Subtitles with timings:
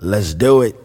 [0.00, 0.76] Let's do it.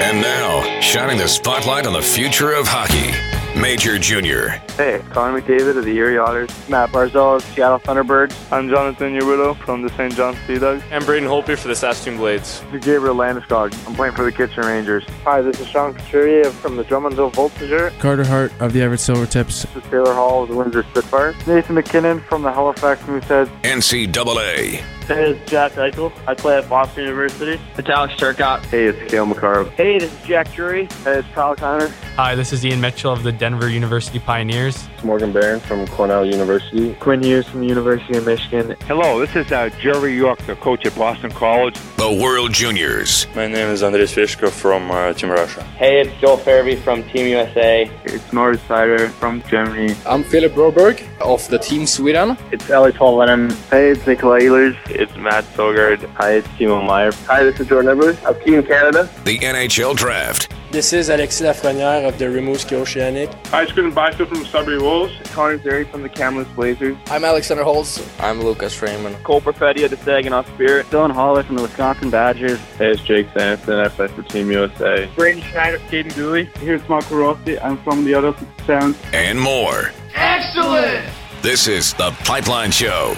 [0.00, 3.14] And now, shining the spotlight on the future of hockey,
[3.58, 4.50] Major Junior.
[4.76, 6.50] Hey, Connor McDavid of the Erie Otters.
[6.68, 8.34] Matt Barzal of Seattle Thunderbirds.
[8.52, 10.14] I'm Jonathan Urillo from the St.
[10.14, 10.82] John Sea Dogs.
[10.92, 12.60] I'm Braden Holtby for the Saskatoon Blades.
[12.70, 13.74] This is Gabriel Landeskog.
[13.88, 15.04] I'm playing for the Kitchener Rangers.
[15.24, 17.98] Hi, this is Sean Couturier from the Drummondville Voltigeur.
[17.98, 19.72] Carter Hart of the Everett Silvertips.
[19.72, 21.34] This is Taylor Hall of the Windsor Spitfires.
[21.46, 23.48] Nathan MacKinnon from the Halifax Mooseheads.
[23.62, 24.84] NCAA.
[25.08, 26.12] Hey, this is Jack Eichel.
[26.26, 27.58] I play at Boston University.
[27.78, 28.66] It's Alex Turcotte.
[28.66, 29.64] Hey, it's Cale Makar.
[29.70, 30.84] Hey, this is Jack Drury.
[31.02, 31.88] Hey, it's Kyle Connor.
[32.16, 34.86] Hi, this is Ian Mitchell of the Denver University Pioneers.
[34.92, 36.92] It's Morgan Barron from Cornell University.
[36.96, 38.76] Quinn Hughes from the University of Michigan.
[38.82, 41.78] Hello, this is uh, Jerry York, the coach at Boston College.
[41.96, 43.26] The World Juniors.
[43.34, 45.62] My name is Andres Fishko from uh, Team Russia.
[45.78, 47.90] Hey, it's Joel Farabee from Team USA.
[48.04, 49.94] It's Moritz Seider from Germany.
[50.04, 52.36] I'm Philip Broberg of the Team Sweden.
[52.52, 53.52] It's Eeli Tolvanen.
[53.70, 54.97] Hey, it's Nikolai Ehlers.
[54.98, 56.04] It's Matt Sogaard.
[56.14, 57.12] Hi, it's Timo Meier.
[57.28, 59.08] Hi, this is Jordan Edwards of Team Canada.
[59.24, 60.52] The NHL Draft.
[60.72, 63.30] This is Alexis Lafreniere of the Rimouski Oceanic.
[63.46, 65.12] Hi, it's Quinton Byfield from Sudbury Wolves.
[65.32, 66.96] Connor Zary from the Kamloops Blazers.
[67.06, 68.04] I'm Alexander Holtz.
[68.18, 69.14] I'm Lucas Freeman.
[69.22, 70.86] Cole Perfetti of the Saginaw Spirit.
[70.86, 72.58] Dylan Holler from the Wisconsin Badgers.
[72.76, 73.78] Hey, it's Jake Sanson.
[73.78, 75.08] I play for Team USA.
[75.14, 76.46] Braden Schneider, Caden Dooley.
[76.58, 77.56] Here's Marco Rossi.
[77.60, 78.34] I'm from the other
[78.66, 78.96] Sound.
[79.12, 79.92] And more.
[80.16, 81.06] Excellent!
[81.40, 83.14] This is The Pipeline Show.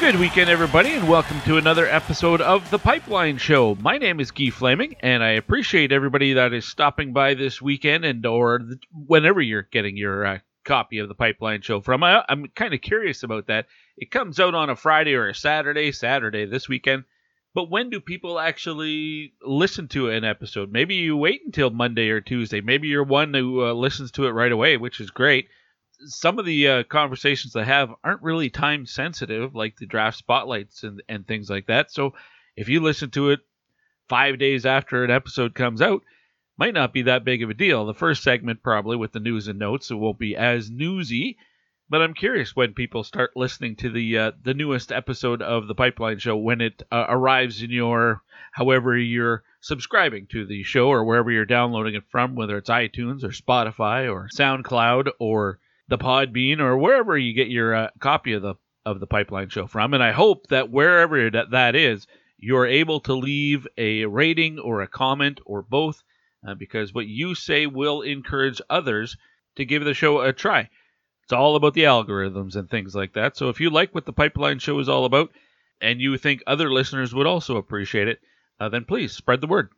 [0.00, 3.74] Good weekend, everybody, and welcome to another episode of The Pipeline Show.
[3.80, 8.04] My name is Guy Flaming, and I appreciate everybody that is stopping by this weekend
[8.04, 8.60] and or
[8.92, 12.04] whenever you're getting your uh, copy of The Pipeline Show from.
[12.04, 13.66] I, I'm kind of curious about that.
[13.96, 17.02] It comes out on a Friday or a Saturday, Saturday this weekend.
[17.52, 20.70] But when do people actually listen to an episode?
[20.70, 22.60] Maybe you wait until Monday or Tuesday.
[22.60, 25.48] Maybe you're one who uh, listens to it right away, which is great
[26.00, 30.82] some of the uh, conversations I have aren't really time sensitive, like the draft spotlights
[30.82, 31.90] and, and things like that.
[31.90, 32.14] So
[32.56, 33.40] if you listen to it
[34.08, 36.02] five days after an episode comes out,
[36.56, 37.86] might not be that big of a deal.
[37.86, 41.36] The first segment, probably with the news and notes, it won't be as newsy.
[41.90, 45.74] But I'm curious when people start listening to the uh, the newest episode of the
[45.74, 51.04] Pipeline Show when it uh, arrives in your however you're subscribing to the show or
[51.04, 56.60] wherever you're downloading it from, whether it's iTunes or Spotify or SoundCloud or the Podbean
[56.60, 58.54] or wherever you get your uh, copy of the
[58.84, 59.92] of the Pipeline Show from.
[59.92, 62.06] And I hope that wherever that, that is,
[62.38, 66.02] you're able to leave a rating or a comment or both,
[66.46, 69.16] uh, because what you say will encourage others
[69.56, 70.70] to give the show a try.
[71.24, 73.36] It's all about the algorithms and things like that.
[73.36, 75.30] So if you like what the Pipeline Show is all about,
[75.80, 78.20] and you think other listeners would also appreciate it,
[78.58, 79.70] uh, then please spread the word.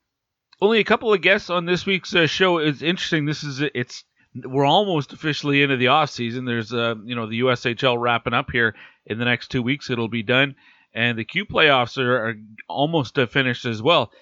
[0.61, 3.25] Only a couple of guests on this week's uh, show is interesting.
[3.25, 4.05] This is it's
[4.35, 6.45] we're almost officially into the off season.
[6.45, 8.75] There's uh, you know the USHL wrapping up here
[9.07, 9.91] in the next two weeks.
[9.91, 10.55] It'll be done,
[10.95, 12.35] and the Q playoffs are, are
[12.69, 14.13] almost uh, finished as well.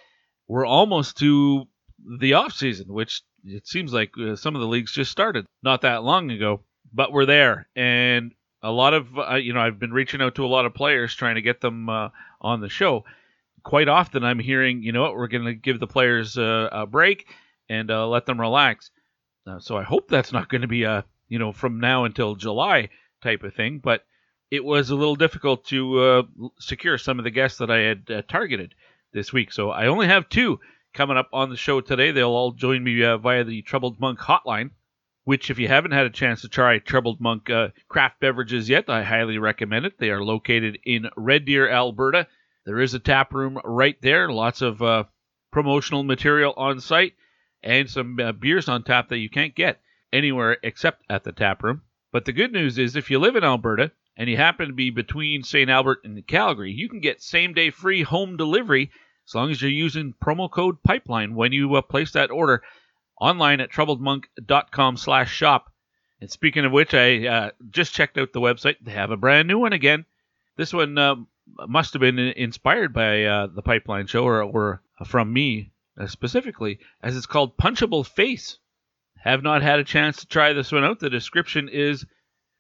[0.47, 1.67] We're almost to
[2.21, 5.83] the off season, which it seems like uh, some of the leagues just started not
[5.83, 8.33] that long ago, but we're there, and
[8.63, 11.15] a lot of uh, you know I've been reaching out to a lot of players
[11.15, 12.09] trying to get them uh,
[12.41, 13.05] on the show.
[13.65, 16.87] Quite often, I'm hearing, you know what, we're going to give the players uh, a
[16.87, 17.27] break
[17.69, 18.91] and let them relax
[19.49, 22.35] uh, so I hope that's not going to be a you know from now until
[22.35, 22.91] July
[23.23, 23.79] type of thing.
[23.79, 24.05] But
[24.51, 26.23] it was a little difficult to uh,
[26.59, 28.75] secure some of the guests that I had uh, targeted
[29.13, 29.53] this week.
[29.53, 30.61] So I only have two
[30.95, 32.11] coming up on the show today.
[32.11, 34.71] They'll all join me uh, via the Troubled Monk hotline.
[35.25, 38.89] Which, if you haven't had a chance to try Troubled Monk uh, craft beverages yet,
[38.89, 39.99] I highly recommend it.
[39.99, 42.27] They are located in Red Deer, Alberta.
[42.65, 44.31] There is a tap room right there.
[44.31, 45.05] Lots of uh,
[45.51, 47.13] promotional material on site
[47.63, 49.81] and some uh, beers on tap that you can't get
[50.13, 51.83] anywhere except at the tap room.
[52.13, 54.91] But the good news is if you live in Alberta and you happen to be
[54.91, 55.69] between St.
[55.69, 58.91] Albert and Calgary, you can get same day free home delivery
[59.27, 62.63] as long as you're using promo code pipeline when you uh, place that order
[63.21, 65.73] online at troubledmonk.com slash shop.
[66.21, 68.77] And speaking of which, I uh, just checked out the website.
[68.81, 70.05] They have a brand new one again.
[70.57, 71.17] This one uh,
[71.69, 76.79] must have been inspired by uh, the Pipeline Show or, or from me Uh, specifically,
[77.03, 78.59] as it's called Punchable Face.
[79.25, 81.01] Have not had a chance to try this one out.
[81.01, 82.07] The description is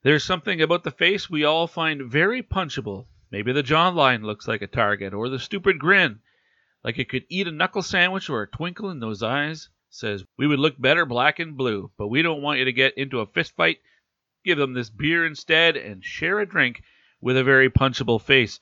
[0.02, 3.06] there's something about the face we all find very punchable.
[3.30, 6.18] Maybe the jawline looks like a target, or the stupid grin,
[6.82, 9.68] like it could eat a knuckle sandwich or a twinkle in those eyes.
[9.88, 12.98] Says we would look better black and blue, but we don't want you to get
[12.98, 13.78] into a fist fight.
[14.44, 16.82] Give them this beer instead and share a drink
[17.20, 18.58] with a very punchable face.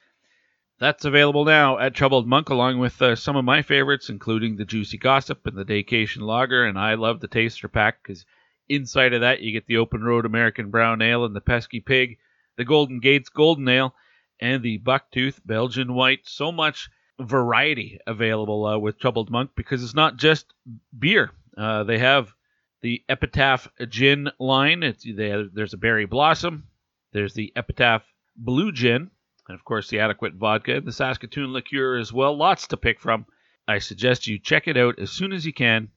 [0.78, 4.66] That's available now at Troubled Monk, along with uh, some of my favorites, including the
[4.66, 6.66] Juicy Gossip and the Daycation Lager.
[6.66, 8.26] And I love the Taster Pack because
[8.68, 12.18] inside of that you get the Open Road American Brown Ale and the Pesky Pig,
[12.56, 13.94] the Golden Gates Golden Ale,
[14.38, 16.20] and the Bucktooth Belgian White.
[16.24, 20.52] So much variety available uh, with Troubled Monk because it's not just
[20.98, 21.30] beer.
[21.56, 22.34] Uh, they have
[22.82, 24.82] the Epitaph Gin line.
[24.82, 26.64] It's they, there's a Berry Blossom.
[27.12, 28.04] There's the Epitaph
[28.36, 29.10] Blue Gin,
[29.48, 32.36] and of course the Adequate Vodka and the Saskatoon Liqueur as well.
[32.36, 33.26] Lots to pick from.
[33.68, 35.88] I suggest you check it out as soon as you can,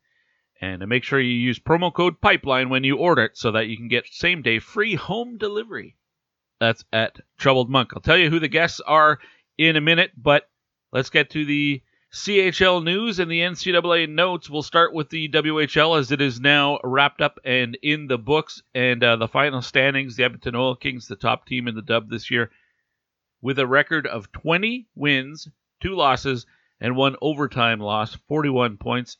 [0.62, 3.78] and make sure you use promo code Pipeline when you order it so that you
[3.78, 5.96] can get same day free home delivery.
[6.60, 7.92] That's at Troubled Monk.
[7.94, 9.20] I'll tell you who the guests are
[9.58, 10.50] in a minute, but
[10.92, 11.82] let's get to the
[12.12, 14.50] CHL news and the NCAA notes.
[14.50, 18.64] We'll start with the WHL as it is now wrapped up and in the books.
[18.74, 22.10] And uh, the final standings the Edmonton Oil Kings, the top team in the dub
[22.10, 22.50] this year,
[23.42, 25.48] with a record of 20 wins,
[25.82, 26.46] two losses,
[26.82, 29.18] and one overtime loss, 41 points.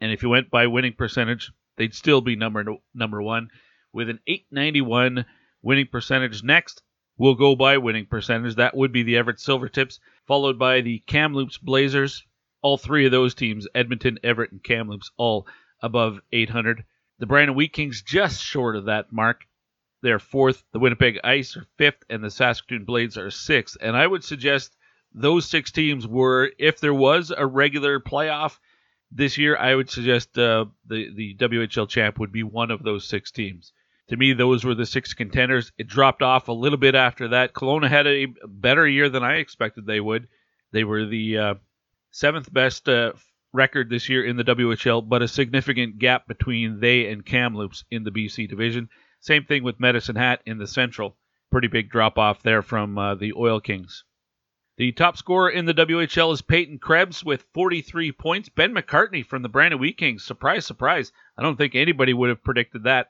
[0.00, 2.64] And if you went by winning percentage, they'd still be number
[2.94, 3.50] number one
[3.92, 5.24] with an 891
[5.62, 6.42] winning percentage.
[6.42, 6.82] Next,
[7.18, 8.56] we'll go by winning percentage.
[8.56, 12.24] That would be the Everett Silvertips, followed by the Kamloops Blazers,
[12.62, 15.46] all three of those teams, Edmonton, Everett, and Kamloops, all
[15.82, 16.84] above 800.
[17.18, 19.46] The Brandon Wheat Kings just short of that mark.
[20.02, 20.64] They're fourth.
[20.72, 23.76] The Winnipeg Ice are fifth, and the Saskatoon Blades are sixth.
[23.80, 24.76] And I would suggest
[25.12, 28.58] those six teams were, if there was a regular playoff
[29.12, 33.06] this year, I would suggest uh, the the WHL champ would be one of those
[33.06, 33.72] six teams.
[34.08, 35.72] To me, those were the six contenders.
[35.78, 37.52] It dropped off a little bit after that.
[37.52, 40.28] Kelowna had a better year than I expected they would.
[40.72, 41.54] They were the uh,
[42.10, 43.12] seventh best uh,
[43.52, 48.04] record this year in the WHL, but a significant gap between they and Kamloops in
[48.04, 48.88] the BC division.
[49.20, 51.16] Same thing with Medicine Hat in the Central.
[51.50, 54.04] Pretty big drop off there from uh, the Oil Kings.
[54.78, 58.48] The top scorer in the WHL is Peyton Krebs with 43 points.
[58.48, 60.24] Ben McCartney from the Brandon Wheat Kings.
[60.24, 61.12] Surprise, surprise.
[61.36, 63.08] I don't think anybody would have predicted that.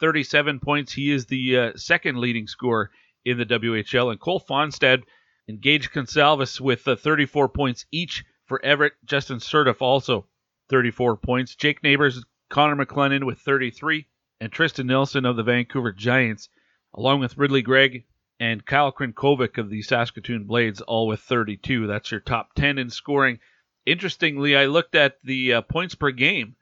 [0.00, 0.92] 37 points.
[0.92, 2.90] He is the uh, second leading scorer
[3.24, 4.10] in the WHL.
[4.10, 5.04] And Cole Fonstad
[5.46, 8.94] and Gage Goncalves with uh, 34 points each for Everett.
[9.04, 10.26] Justin Sourdif also
[10.70, 11.54] 34 points.
[11.54, 14.08] Jake Neighbors, Connor McLennan with 33,
[14.42, 16.48] and Tristen Nielsen of the Vancouver Giants,
[16.94, 18.06] along with Ridly Greig
[18.40, 21.86] and Kyle Crnkovic of the Saskatoon Blades, all with 32.
[21.86, 23.38] That's your top 10 in scoring.
[23.86, 26.56] Interestingly, I looked at the uh, points per game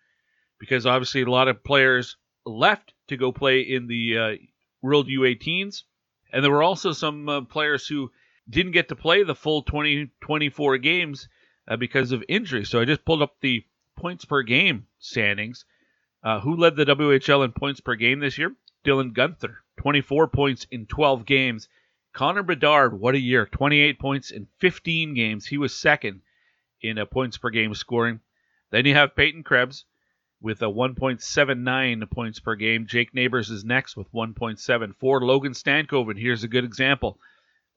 [0.58, 4.32] because obviously a lot of players left to go play in the uh,
[4.82, 5.84] World U18s,
[6.34, 8.10] and there were also some uh, players who
[8.46, 11.30] didn't get to play the full 20, 24 games
[11.66, 12.66] uh, because of injury.
[12.66, 13.64] So I just pulled up the
[13.96, 15.64] points per game standings.
[16.22, 18.54] Uh, who led the WHL in points per game this year?
[18.84, 21.68] Dylan Guenther, 24 points in 12 games.
[22.12, 25.46] Connor Bedard, what a year, 28 points in 15 games.
[25.46, 26.22] He was second
[26.82, 28.20] in uh, points per game scoring.
[28.70, 29.84] Then you have Peyton Krebs
[30.40, 32.86] with a 1.79 points per game.
[32.86, 35.22] Jake Neighbors is next with 1.74.
[35.22, 37.18] Logan Stankoven, here's a good example.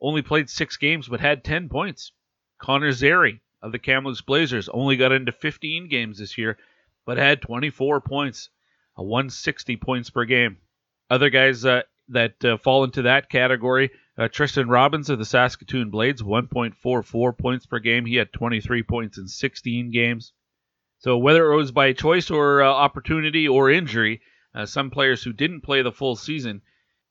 [0.01, 2.11] Only played six games but had 10 points.
[2.57, 6.57] Connor Zary, of the Kamloops Blazers only got into 15 games this year,
[7.05, 8.49] but had 24 points,
[8.97, 10.57] a 160 points per game.
[11.09, 15.89] Other guys uh, that uh, fall into that category, uh, Tristen Robins of the Saskatoon
[15.89, 18.05] Blades, 1.44 points per game.
[18.05, 20.33] He had 23 points in 16 games.
[20.99, 24.21] So whether it was by choice or uh, opportunity or injury,
[24.55, 26.61] uh, some players who didn't play the full season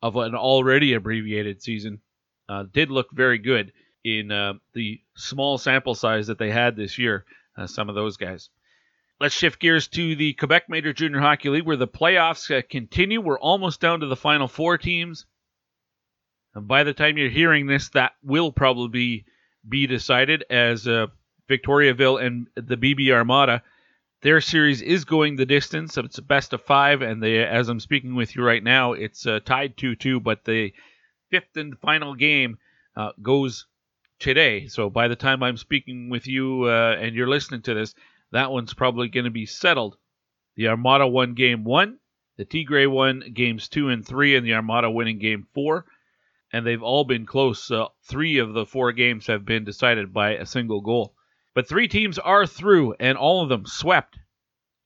[0.01, 2.01] of an already abbreviated season
[2.49, 3.73] uh, did look very good
[4.05, 4.29] in
[4.75, 7.25] the small sample size that they had this year,
[7.67, 8.51] some of those guys.
[9.23, 13.21] Let's shift gears to the Quebec Major Junior Hockey League where the playoffs uh, continue.
[13.21, 15.27] We're almost down to the final four teams.
[16.57, 19.25] And by the time you're hearing this, that will probably
[19.69, 21.07] be, decided as uh,
[21.49, 23.63] Victoriaville and the BB Armada.
[24.23, 25.97] Their series is going the distance.
[25.97, 29.25] It's a best of five, and they, as I'm speaking with you right now, it's
[29.25, 30.73] uh, tied 2 2, but the
[31.31, 32.59] fifth and final game
[32.97, 33.67] uh, goes
[34.19, 34.67] today.
[34.67, 37.95] So by the time I'm speaking with you uh, and you're listening to this,
[38.33, 39.97] that one's probably going to be settled.
[40.57, 41.99] The Armada won game one,
[42.39, 45.87] the Tigre won games two and three, and the Armada winning game four.
[46.53, 47.71] And they've all been close.
[47.71, 51.15] Uh, three of the four games have been decided by a single goal.
[51.55, 54.19] But three teams are through, and all of them swept.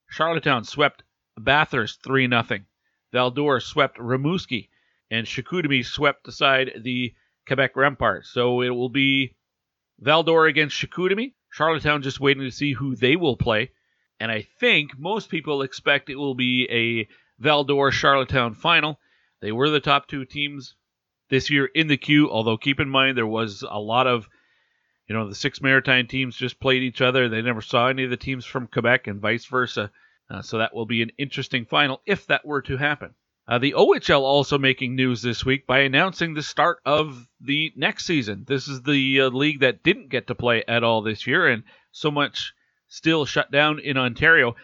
[0.09, 1.05] Charlottetown swept
[1.38, 2.65] Bathurst 3 0.
[3.12, 4.69] Val-d'Or swept Rimouski,
[5.11, 7.15] and Chicoutimi swept aside the
[7.47, 8.25] Quebec Rempart.
[8.25, 9.37] So it will be
[10.00, 11.35] Val-d'Or against Chicoutimi.
[11.57, 13.71] Charlottetown just waiting to see who they will play.
[14.21, 17.09] And I think most people expect it will be a
[17.43, 19.01] Val-d'Or Charlottetown final.
[19.41, 20.75] They were the top two teams
[21.31, 24.29] this year in the queue, although keep in mind there was a lot of,
[25.09, 27.31] you know, the six Maritime teams just played each other.
[27.31, 29.91] They never saw any of the teams from Quebec and vice versa.
[30.29, 33.15] Uh, so that will be an interesting final if that were to happen.
[33.49, 38.05] Uh, the OHL also making news this week by announcing the start of the next
[38.05, 38.45] season.
[38.47, 41.62] This is the uh, league that didn't get to play at all this year, and
[41.93, 42.53] so much
[42.88, 44.57] still shut down in Ontario.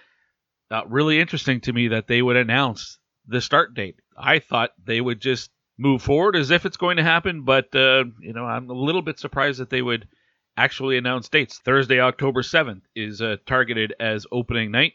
[0.69, 3.97] Uh, really interesting to me that they would announce the start date.
[4.17, 8.05] I thought they would just move forward as if it's going to happen, but uh,
[8.21, 10.09] you know I'm a little bit surprised that they would
[10.57, 11.59] actually announce dates.
[11.59, 14.95] Thursday, October 7th is uh, targeted as opening night,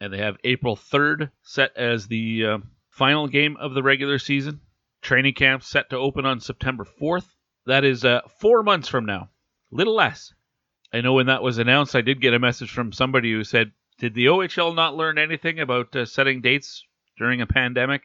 [0.00, 2.58] and they have April 3rd set as the uh,
[2.98, 4.60] final game of the regular season.
[5.00, 7.26] Training camp set to open on September 4th.
[7.66, 9.30] That is uh, four months from now,
[9.70, 10.34] little less.
[10.92, 13.72] I know when that was announced, I did get a message from somebody who said,
[13.98, 16.84] "Did the OHL not learn anything about uh, setting dates
[17.18, 18.02] during a pandemic?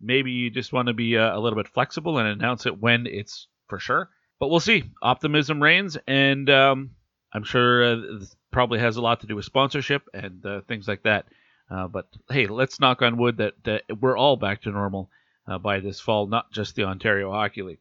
[0.00, 3.06] Maybe you just want to be uh, a little bit flexible and announce it when
[3.06, 4.84] it's for sure." But we'll see.
[5.02, 6.90] Optimism reigns, and um,
[7.32, 7.96] I'm sure uh,
[8.52, 11.26] probably has a lot to do with sponsorship and uh, things like that.
[11.70, 15.10] Uh, but hey, let's knock on wood that we're all back to normal
[15.48, 17.80] uh, by this fall, not just the Ontario Hockey League.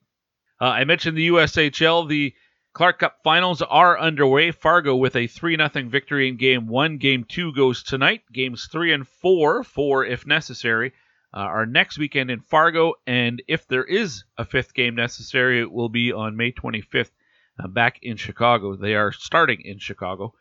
[0.59, 2.07] Uh, I mentioned the USHL.
[2.07, 2.33] The
[2.73, 4.51] Clark Cup finals are underway.
[4.51, 6.97] Fargo with a 3 0 victory in game one.
[6.97, 8.23] Game two goes tonight.
[8.31, 10.93] Games three and four, four if necessary,
[11.33, 12.95] uh, are next weekend in Fargo.
[13.05, 17.11] And if there is a fifth game necessary, it will be on May 25th
[17.59, 18.75] uh, back in Chicago.
[18.75, 20.33] They are starting in Chicago.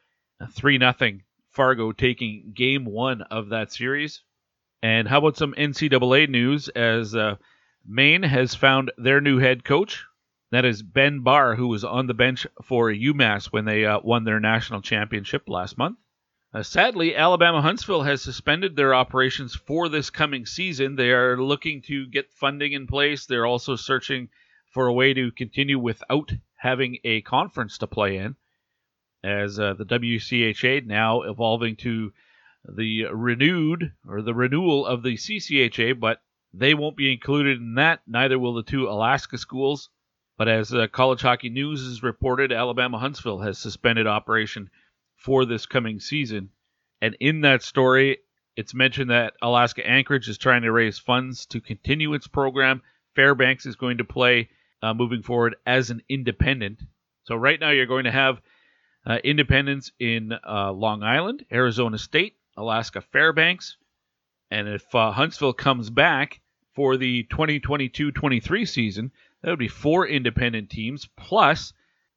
[0.50, 0.92] 3 0
[1.54, 4.23] Fargo taking game one of that series.
[4.82, 7.37] And how about some NCAA news as uh,
[7.87, 10.04] Maine has found their new head coach?
[10.50, 14.25] That is Ben Barr, who was on the bench for UMass when they uh, won
[14.25, 15.99] their national championship last month.
[16.52, 20.96] Uh, sadly, Alabama Huntsville has suspended their operations for this coming season.
[20.96, 23.26] They are looking to get funding in place.
[23.26, 24.28] They're also searching
[24.73, 28.37] for a way to continue without having a conference to play in
[29.25, 32.12] as uh, the WCHA now evolving to
[32.69, 36.21] the renewed or the renewal of the CCHA, but
[36.52, 38.00] they won't be included in that.
[38.07, 39.88] Neither will the two Alaska schools.
[40.37, 44.69] But as uh, College Hockey News has reported, Alabama Huntsville has suspended operation
[45.16, 46.50] for this coming season.
[47.00, 48.19] And in that story,
[48.57, 52.83] it's mentioned that Alaska Anchorage is trying to raise funds to continue its program.
[53.14, 54.49] Fairbanks is going to play
[54.83, 56.83] uh, moving forward as an independent.
[57.25, 58.40] So right now you're going to have
[59.06, 63.76] uh, Independence in uh, Long Island, Arizona State, Alaska Fairbanks.
[64.50, 66.40] And if uh, Huntsville comes back
[66.75, 71.73] for the 2022 23 season, that would be four independent teams, plus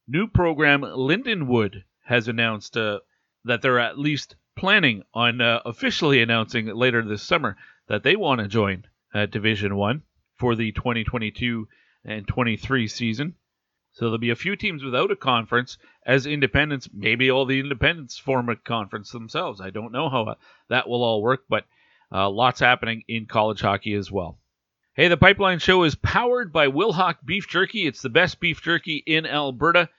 [0.07, 2.99] new program Lindenwood has announced uh,
[3.43, 8.39] that they're at least planning on uh, officially announcing later this summer that they want
[8.41, 10.03] to join uh, Division One
[10.37, 11.67] for the 2022
[12.05, 13.35] and 23 season.
[13.97, 16.87] So there'll be a few teams without a conference as independents.
[16.93, 19.59] Maybe all the independents form a conference themselves.
[19.59, 20.35] I don't know how uh,
[20.69, 21.65] that will all work, but
[22.11, 24.37] uh, lots happening in college hockey as well.
[24.93, 27.87] Hey, the Pipeline Show is powered by Wilhauk Beef Jerky.
[27.87, 29.89] It's the best beef jerky in Alberta,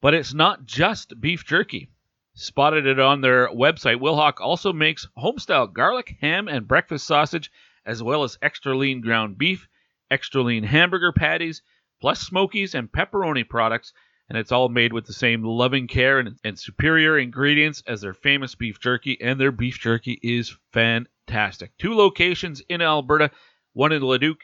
[0.00, 1.90] but it's not just beef jerky.
[2.34, 4.00] Spotted it on their website.
[4.00, 7.50] Wilhauk also makes homestyle garlic, ham, and breakfast sausage,
[7.84, 9.66] as well as extra lean ground beef,
[10.12, 11.60] extra lean hamburger patties,
[12.00, 13.92] plus smokies and pepperoni products,
[14.28, 18.14] and it's all made with the same loving care and, and superior ingredients as their
[18.14, 21.76] famous beef jerky, and their beef jerky is fantastic.
[21.78, 23.30] Two locations in Alberta,
[23.72, 24.38] one in Leduc,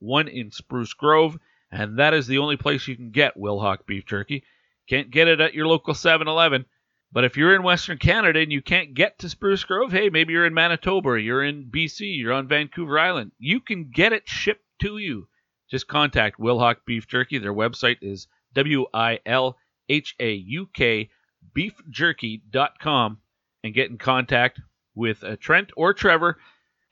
[0.00, 1.38] one in Spruce Grove,
[1.70, 4.44] and that is the only place you can get Wilhauk beef jerky.
[4.88, 6.66] Can't get it at your local 7 Eleven.
[7.12, 10.32] But if you're in Western Canada and you can't get to Spruce Grove, hey, maybe
[10.32, 14.64] you're in Manitoba, you're in BC, you're on Vancouver Island, you can get it shipped
[14.80, 15.28] to you
[15.72, 17.38] just contact Wilhauk Beef Jerky.
[17.38, 19.56] Their website is W I L
[19.88, 21.08] H A U K
[21.56, 23.18] beefjerky.com
[23.64, 24.60] and get in contact
[24.94, 26.36] with uh, Trent or Trevor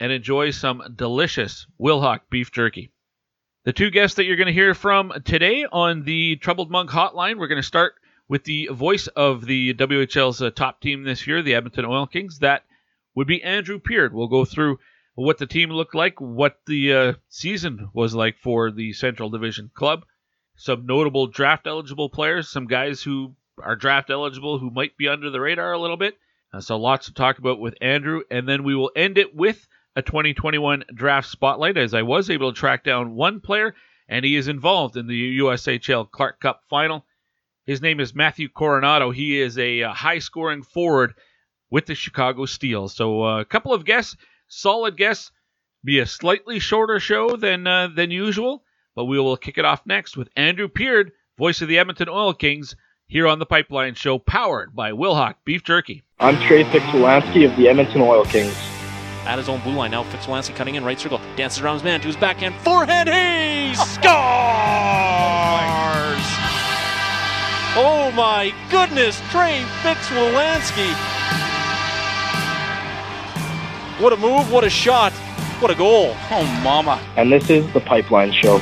[0.00, 2.90] and enjoy some delicious Wilhauk beef jerky.
[3.64, 7.38] The two guests that you're going to hear from today on the Troubled Monk Hotline,
[7.38, 7.92] we're going to start
[8.28, 12.38] with the voice of the WHL's uh, top team this year, the Edmonton Oil Kings.
[12.38, 12.64] That
[13.14, 14.14] would be Andrew Peard.
[14.14, 14.78] We'll go through
[15.14, 19.71] what the team looked like, what the uh, season was like for the Central Division
[19.75, 20.05] club,
[20.57, 25.31] some notable draft eligible players, some guys who are draft eligible who might be under
[25.31, 26.17] the radar a little bit.
[26.52, 29.67] Uh, so lots to talk about with Andrew, and then we will end it with
[29.97, 33.75] a 2021 draft spotlight as I was able to track down one player,
[34.09, 37.05] and he is involved in the USHL Clark Cup final.
[37.67, 39.14] His name is Matthew Coronato.
[39.14, 41.14] He is a, uh, high scoring forward
[41.71, 42.88] with the Chicago Steel.
[42.88, 44.17] So uh, a couple of guests
[44.50, 45.33] solid guests.
[45.83, 48.64] Be a slightly shorter show than uh, than usual,
[48.95, 52.35] but we will kick it off next with Andrew Peard, voice of the Edmonton Oil
[52.35, 52.76] Kings,
[53.07, 56.02] here on the Pipeline Show, powered by Wilhauk Beef Jerky.
[56.19, 58.54] I'm Trey Fix-Wolansky of the Edmonton Oil Kings.
[59.25, 59.90] at his own blue line.
[59.92, 63.09] Now Fix-Wolansky cutting in right circle, dances around his man to his backhand forehand.
[63.09, 64.11] He scores!
[67.76, 70.92] Oh my goodness, Trey Fix-Wolansky.
[74.00, 75.12] What a move, what a shot,
[75.61, 76.16] what a goal.
[76.30, 76.99] Oh, mama.
[77.19, 78.57] And this is the Pipeline Show.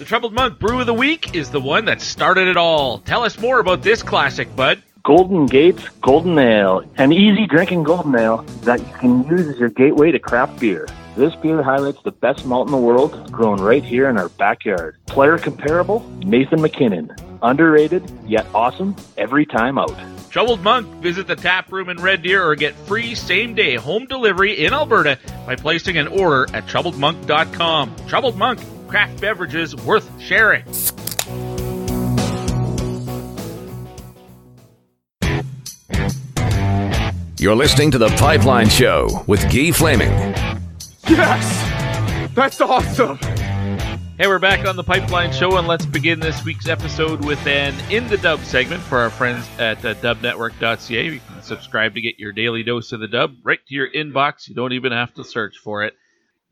[0.00, 2.98] The Troubled Monk Brew of the Week is the one that started it all.
[2.98, 4.82] Tell us more about this classic, bud.
[5.04, 9.68] Golden Gates Golden Ale, an easy drinking golden ale that you can use as your
[9.68, 10.88] gateway to craft beer.
[11.14, 14.96] This beer highlights the best malt in the world, grown right here in our backyard.
[15.04, 17.14] Player comparable, Nathan MacKinnon.
[17.42, 19.94] Underrated, yet awesome, every time out.
[20.30, 24.06] Troubled Monk, visit the tap room in Red Deer or get free same day home
[24.06, 27.94] delivery in Alberta by placing an order at troubledmonk.com.
[28.08, 28.58] Troubled Monk,
[28.88, 30.64] craft beverages worth sharing.
[37.44, 40.08] You're listening to The Pipeline Show with Guy Flaming.
[41.06, 42.32] Yes!
[42.34, 43.18] That's awesome!
[43.18, 47.74] Hey, we're back on the Pipeline Show, and let's begin this week's episode with an
[47.90, 51.04] In the Dub segment for our friends at uh, dubnetwork.ca.
[51.04, 54.48] You can subscribe to get your daily dose of the dub right to your inbox.
[54.48, 55.92] You don't even have to search for it.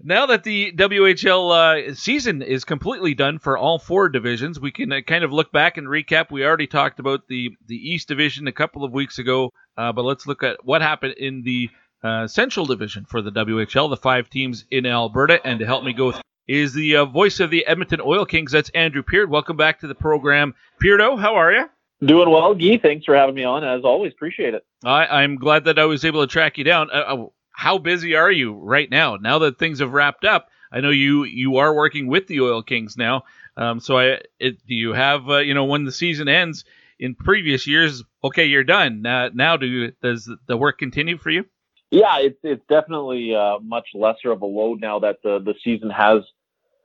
[0.04, 4.92] Now that the WHL uh, season is completely done for all four divisions, we can
[4.92, 6.30] uh, kind of look back and recap.
[6.30, 10.02] We already talked about the, the East Division a couple of weeks ago, uh, but
[10.02, 11.70] let's look at what happened in the
[12.02, 15.40] uh, Central Division for the WHL, the five teams in Alberta.
[15.44, 18.52] And to help me go through is the uh, voice of the Edmonton Oil Kings.
[18.52, 19.30] That's Andrew Peard.
[19.30, 20.54] Welcome back to the program.
[20.80, 21.70] Peardo, how are you?
[22.04, 22.78] Doing well, Guy.
[22.78, 23.62] Thanks for having me on.
[23.62, 24.66] As always, appreciate it.
[24.84, 26.90] I, I'm glad that I was able to track you down.
[26.90, 29.16] Uh, how busy are you right now?
[29.16, 32.62] Now that things have wrapped up, I know you you are working with the Oil
[32.62, 33.22] Kings now.
[33.56, 36.64] Um, so I it, do you have uh, you know when the season ends
[37.02, 38.02] in previous years?
[38.22, 39.04] Okay, you're done.
[39.04, 41.44] Uh, now do does the work continue for you?
[41.90, 45.90] Yeah, it's it's definitely uh, much lesser of a load now that the the season
[45.90, 46.22] has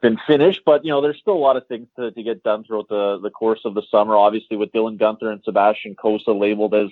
[0.02, 0.62] been finished.
[0.66, 3.20] But you know, there's still a lot of things to, to get done throughout the
[3.22, 4.16] the course of the summer.
[4.16, 6.90] Obviously, with Dylan Guenther and Sebastian Cossa labeled as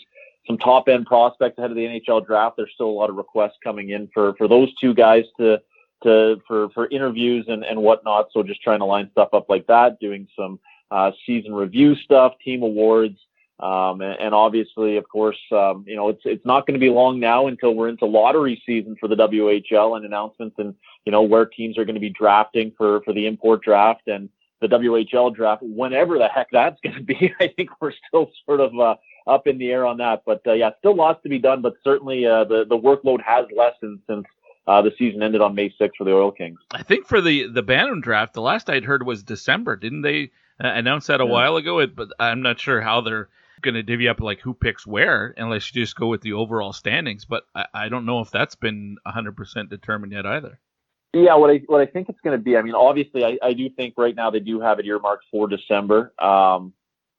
[0.48, 2.58] some top end prospects ahead of the NHL draft.
[2.58, 5.60] There's still a lot of requests coming in for for those two guys to
[6.04, 8.28] to for for interviews and and whatnot.
[8.32, 10.60] So just trying to line stuff up like that, doing some
[10.92, 13.18] uh, season review stuff, team awards.
[13.58, 16.90] Um, and, and, obviously, of course, um, you know, it's, it's not going to be
[16.90, 21.22] long now until we're into lottery season for the WHL and announcements and, you know,
[21.22, 24.28] where teams are going to be drafting for, for the import draft and
[24.60, 27.34] the WHL draft, whenever the heck that's going to be.
[27.40, 28.96] I think we're still sort of, uh,
[29.28, 30.24] up in the air on that.
[30.26, 31.62] But uh, yeah, still lots to be done.
[31.62, 34.26] But certainly uh, the the workload has lessened since
[34.68, 36.60] uh, the season ended on May 6th for the Oil Kings.
[36.72, 39.76] I think for the the Bantam draft, the last I'd heard was December.
[39.76, 40.32] Didn't they
[40.64, 41.32] uh, announce that a yeah.
[41.32, 41.80] while ago?
[41.80, 43.30] It, but I'm not sure how they're
[43.62, 46.74] going to divvy up like who picks where, unless you just go with the overall
[46.74, 47.26] standings.
[47.26, 50.60] But I, I don't know if that's been 100% determined yet either.
[51.14, 52.58] Yeah, what I what I think it's going to be.
[52.58, 55.48] I mean, obviously, I, I do think right now they do have it earmarked for
[55.48, 56.14] December.
[56.20, 56.74] Um,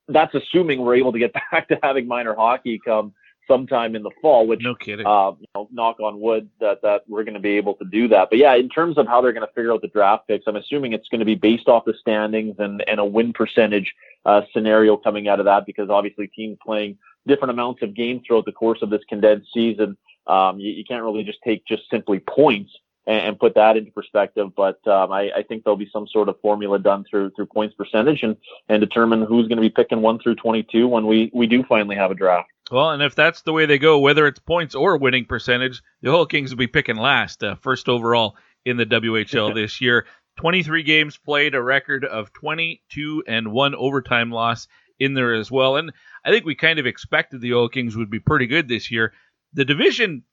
[0.07, 3.15] that's assuming we're able to get back to having minor hockey come
[3.49, 5.07] sometime in the fall, which no kidding.
[5.07, 8.09] Uh, you know, knock on wood that that we're going to be able to do
[8.09, 8.29] that.
[8.31, 10.57] But yeah, in terms of how they're going to figure out the draft picks, I'm
[10.57, 14.43] assuming it's going to be based off the standings and and a win percentage uh,
[14.53, 18.53] scenario coming out of that because obviously teams playing different amounts of games throughout the
[18.53, 19.97] course of this condensed season.
[20.27, 22.73] Um, you, you can't really just take just simply points
[23.07, 24.49] and, put that into perspective.
[24.57, 27.75] But um, I, I, think there'll be some sort of formula done through through points
[27.75, 28.37] percentage and
[28.69, 31.97] and determine who's going to be picking one through 22 when we we do finally
[31.97, 32.49] have a draft.
[32.71, 36.11] Well, and if that's the way they go, whether it's points or winning percentage, the
[36.11, 40.07] Oil Kings will be picking last, uh, first overall in the WHL this year.
[40.39, 44.67] 23 games played, a record of 22 and one overtime loss
[44.99, 45.77] in there as well.
[45.77, 45.93] And
[46.25, 49.13] I think we kind of expected the Oil Kings would be pretty good this year.
[49.55, 50.25] The division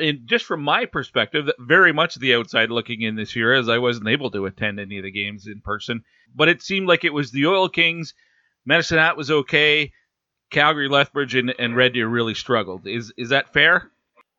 [0.00, 3.78] in, just from my perspective, very much the outside looking in this year, as I
[3.78, 6.02] wasn't able to attend any of the games in person.
[6.34, 8.14] But it seemed like it was the Oil Kings.
[8.64, 9.92] Medicine Hat was okay.
[10.54, 12.86] Calgary, Lethbridge, and, and Red Deer really struggled.
[12.86, 13.90] Is is that fair?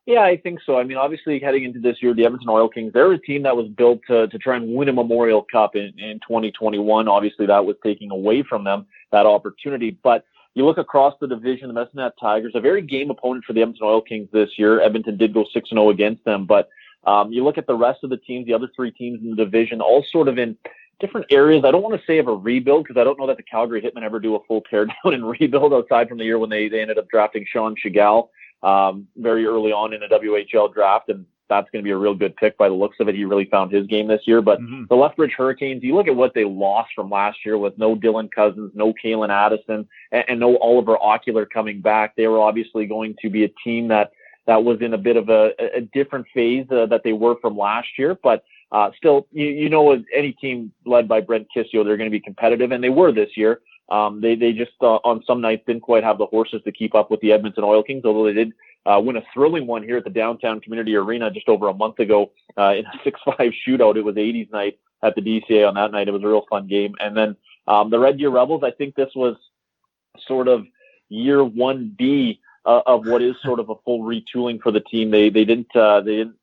[0.06, 0.78] Yeah, I think so.
[0.78, 3.56] I mean, obviously, heading into this year, the Edmonton Oil Kings, they're a team that
[3.56, 7.08] was built to, to try and win a Memorial Cup in, in 2021.
[7.08, 9.98] Obviously, that was taking away from them that opportunity.
[10.02, 10.24] But
[10.54, 13.62] you look across the division, the Medicine Hat Tigers, a very game opponent for the
[13.62, 14.80] Edmonton Oil Kings this year.
[14.80, 16.68] Edmonton did go 6 0 against them, but
[17.04, 19.36] um, you look at the rest of the teams, the other three teams in the
[19.36, 20.56] division, all sort of in
[21.00, 21.64] different areas.
[21.64, 23.82] I don't want to say of a rebuild because I don't know that the Calgary
[23.82, 26.80] Hitmen ever do a full teardown and rebuild outside from the year when they, they
[26.80, 28.28] ended up drafting Sean Tschigerl
[28.62, 31.08] um, very early on in a WHL draft.
[31.08, 33.14] And that's going to be a real good pick by the looks of it.
[33.14, 34.40] He really found his game this year.
[34.40, 34.84] But mm-hmm.
[34.88, 38.28] the Lethbridge Hurricanes, you look at what they lost from last year with no Dylan
[38.34, 42.16] Cozens, no Calen Addison, and, and no Oliver Ocular coming back.
[42.16, 44.12] They were obviously going to be a team that
[44.46, 47.58] that was in a bit of a, a different phase uh, that they were from
[47.58, 48.16] last year.
[48.20, 52.10] But uh, still, you, you know, any team led by Brent Kisio, they're going to
[52.10, 53.60] be competitive, and they were this year.
[53.88, 56.94] Um, they they just uh, on some nights didn't quite have the horses to keep
[56.94, 58.52] up with the Edmonton Oil Kings, although they did
[58.84, 61.98] uh, win a thrilling one here at the downtown community arena just over a month
[61.98, 63.96] ago uh, in a 6-5 shootout.
[63.96, 66.08] It was 80s night at the DCA on that night.
[66.08, 66.94] It was a real fun game.
[67.00, 69.36] And then um, the Red Deer Rebels, I think this was
[70.26, 70.66] sort of
[71.08, 75.10] year 1B uh, of what is sort of a full retooling for the team.
[75.10, 76.36] They they didn't uh, they didn't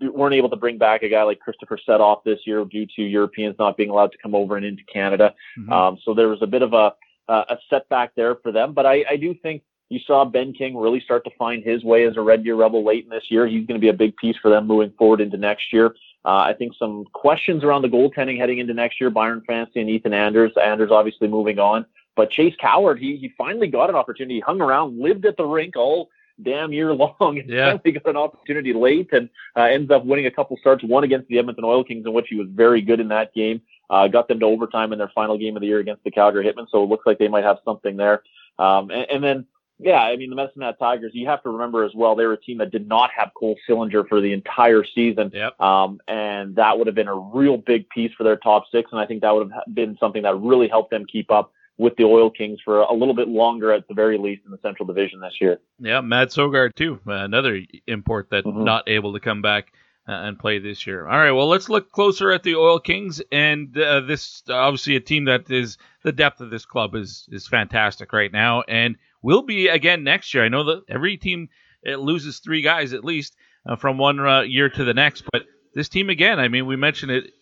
[0.00, 3.56] weren't able to bring back a guy like Christoffer Sedoff this year due to Europeans
[3.58, 5.34] not being allowed to come over and into Canada.
[5.58, 5.72] Mm-hmm.
[5.72, 6.92] Um, so there was a bit of a,
[7.28, 8.72] a setback there for them.
[8.72, 12.04] But I, I do think you saw Ben King really start to find his way
[12.04, 13.46] as a Red Deer Rebel late in this year.
[13.46, 15.94] He's going to be a big piece for them moving forward into next year.
[16.24, 19.10] Uh, I think some questions around the goaltending heading into next year.
[19.10, 20.52] Byron Fancy and Ethan Anders.
[20.60, 21.86] Anders obviously moving on.
[22.16, 24.36] But Chase Coward, he, he finally got an opportunity.
[24.36, 26.08] He hung around, lived at the rink all
[26.42, 27.38] damn year long.
[27.38, 27.72] And yeah.
[27.72, 31.28] finally got an opportunity late and uh, ends up winning a couple starts, one against
[31.28, 33.62] the Edmonton Oil Kings, in which he was very good in that game.
[33.88, 36.44] Uh, got them to overtime in their final game of the year against the Calgary
[36.44, 36.66] Hitmen.
[36.70, 38.22] So it looks like they might have something there.
[38.58, 39.46] Um, and, and then,
[39.78, 42.32] yeah, I mean, the Medicine Hat Tigers, you have to remember as well, they were
[42.32, 45.30] a team that did not have Cole Sillinger for the entire season.
[45.32, 45.60] Yep.
[45.60, 48.90] Um, and that would have been a real big piece for their top six.
[48.90, 51.96] And I think that would have been something that really helped them keep up with
[51.96, 54.86] the Oil Kings for a little bit longer at the very least in the Central
[54.86, 55.58] Division this year.
[55.78, 58.64] Yeah, Matt Sogaard too, another import that mm-hmm.
[58.64, 59.72] not able to come back
[60.08, 61.06] uh, and play this year.
[61.06, 65.00] All right, well let's look closer at the Oil Kings and uh, this obviously a
[65.00, 69.42] team that is the depth of this club is is fantastic right now and will
[69.42, 70.44] be again next year.
[70.44, 71.48] I know that every team
[71.82, 73.36] it loses three guys at least
[73.66, 75.42] uh, from one uh, year to the next, but
[75.74, 77.32] this team again, I mean we mentioned it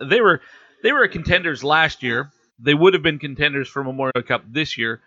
[0.00, 0.40] they were
[0.82, 5.02] they were contenders last year they would have been contenders for Memorial Cup this year.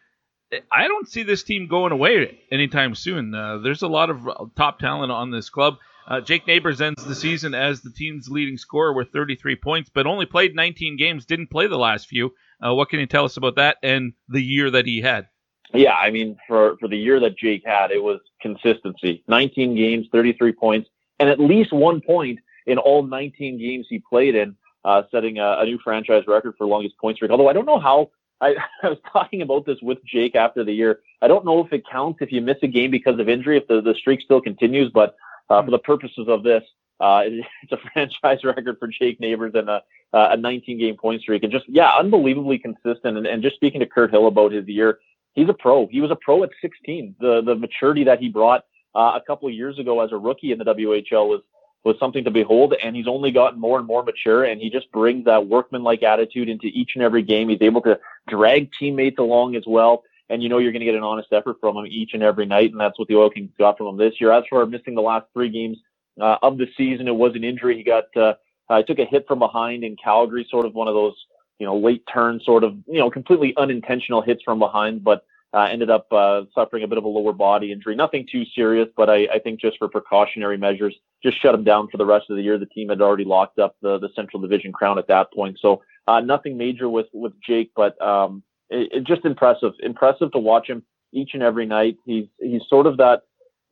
[0.72, 3.36] I don't see this team going away anytime soon.
[3.36, 5.76] Uh, there's a lot of top talent on this club.
[6.08, 10.08] Uh, Jake Neighbors ends the season as the team's leading scorer with 33 points, but
[10.08, 12.34] only played 19 games, didn't play the last few.
[12.66, 15.28] Uh, what can you tell us about that and the year that he had?
[15.74, 20.08] Yeah, I mean, for, for the year that Jake had, it was consistency 19 games,
[20.14, 24.56] 33 points, and at least one point in all 19 games he played in
[24.88, 27.30] uh, setting a, a, new franchise record for longest point streak.
[27.30, 28.10] Although I don't know how.
[28.39, 31.02] I, I, was talking about this with Jake after the year.
[31.21, 33.67] I don't know if it counts if you miss a game because of injury, if
[33.67, 34.89] the, the streak still continues.
[34.93, 35.15] But
[35.50, 36.63] uh, for the purposes of this,
[37.02, 41.21] uh, it, it's a franchise record for Jake Neighbors and a, a 19 game point
[41.21, 41.43] streak.
[41.43, 43.17] And just, yeah, unbelievably consistent.
[43.17, 45.00] And, and just speaking to Kirt Hill about his year,
[45.34, 45.88] he's a pro.
[45.88, 47.15] He was a pro at 16.
[47.19, 48.63] The, the maturity that he brought
[48.95, 51.41] uh, a couple of years ago as a rookie in the WHL was
[51.88, 52.76] was something to behold.
[52.84, 56.50] And he's only gotten more and more mature, and he just brings that workmanlike attitude
[56.50, 57.50] into each and every game.
[57.50, 60.04] He's able to drag teammates along as well.
[60.30, 62.45] And you know you're going to get an honest effort from him each and every
[62.45, 64.32] night, and that's what the Oil Kings got from him this year.
[64.34, 65.78] As for missing the last three games
[66.19, 67.78] uh, of the season, it was an injury.
[67.78, 68.34] He got uh,
[68.69, 71.15] uh, took a hit from behind in Calgary, sort of one of those
[71.60, 75.23] you know late turn, sort of you know completely unintentional hits from behind, but
[75.54, 77.96] uh, ended up uh, suffering a bit of a lower body injury.
[77.96, 81.88] Nothing too serious, but I, I, think just for precautionary measures, just shut him down
[81.90, 82.58] for the rest of the year.
[82.58, 85.58] The team had already locked up the, the Central Division crown at that point.
[85.62, 89.72] So uh, nothing major with, with Jake, but um, it, it, just impressive.
[89.80, 90.84] Impressive to watch him
[91.14, 91.98] each and every night.
[92.06, 93.22] He's he's sort of that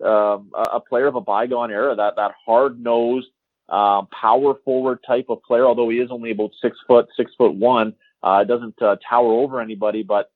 [0.03, 3.27] um, a player of a bygone era, that that hard nosed,
[3.69, 5.65] uh, power forward type of player.
[5.65, 9.61] Although he is only about six foot, six foot one, uh, doesn't uh, tower over
[9.61, 10.31] anybody, but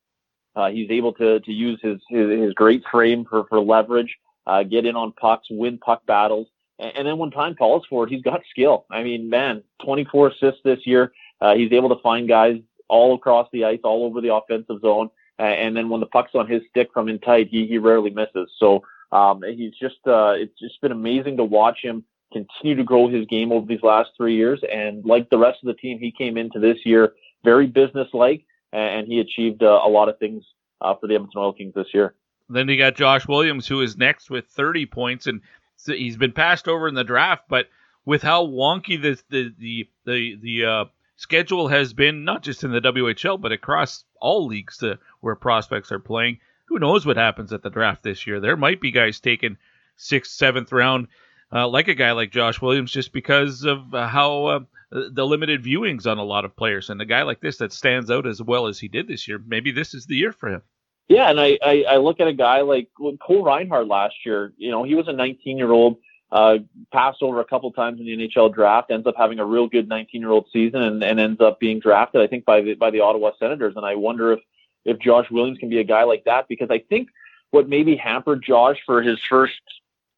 [0.55, 4.63] uh, he's able to to use his his, his great frame for for leverage, uh,
[4.63, 6.47] get in on pucks, win puck battles,
[6.79, 8.85] and, and, then when time calls for it, he's got skill.
[8.89, 11.11] I mean, man, 24 assists this year.
[11.41, 15.09] Uh, he's able to find guys all across the ice, all over the offensive zone,
[15.37, 18.51] and then when the puck's on his stick from in tight, he he rarely misses.
[18.57, 23.07] So um, he's just uh, it's just been amazing to watch him continue to grow
[23.07, 24.61] his game over these last three years.
[24.71, 29.07] And like the rest of the team, he came into this year very business-like and
[29.07, 30.43] he achieved uh, a lot of things
[30.81, 32.13] uh, for the Edmonton Oil Kings this year.
[32.49, 35.41] Then you got Josh Williams, who is next with 30 points, and
[35.85, 37.43] he's been passed over in the draft.
[37.47, 37.67] But
[38.05, 42.71] with how wonky this, the the the the uh, schedule has been, not just in
[42.71, 47.53] the WHL but across all leagues to where prospects are playing, who knows what happens
[47.53, 48.39] at the draft this year?
[48.39, 49.57] There might be guys taken
[49.95, 51.07] sixth, seventh round,
[51.53, 54.59] uh, like a guy like Josh Williams, just because of how uh,
[54.91, 56.89] the limited viewings on a lot of players.
[56.89, 59.41] And a guy like this that stands out as well as he did this year,
[59.45, 60.61] maybe this is the year for him.
[61.07, 64.53] Yeah, and I, I, I look at a guy like Cole Reinhardt last year.
[64.57, 65.97] You know, he was a 19 year old,
[66.31, 66.59] uh,
[66.93, 69.89] passed over a couple times in the NHL draft, ends up having a real good
[69.89, 72.91] 19 year old season, and, and ends up being drafted, I think, by the by
[72.91, 73.73] the Ottawa Senators.
[73.75, 74.39] And I wonder if
[74.85, 77.09] if Josh Williams can be a guy like that because I think
[77.49, 79.59] what maybe hampered Josh for his first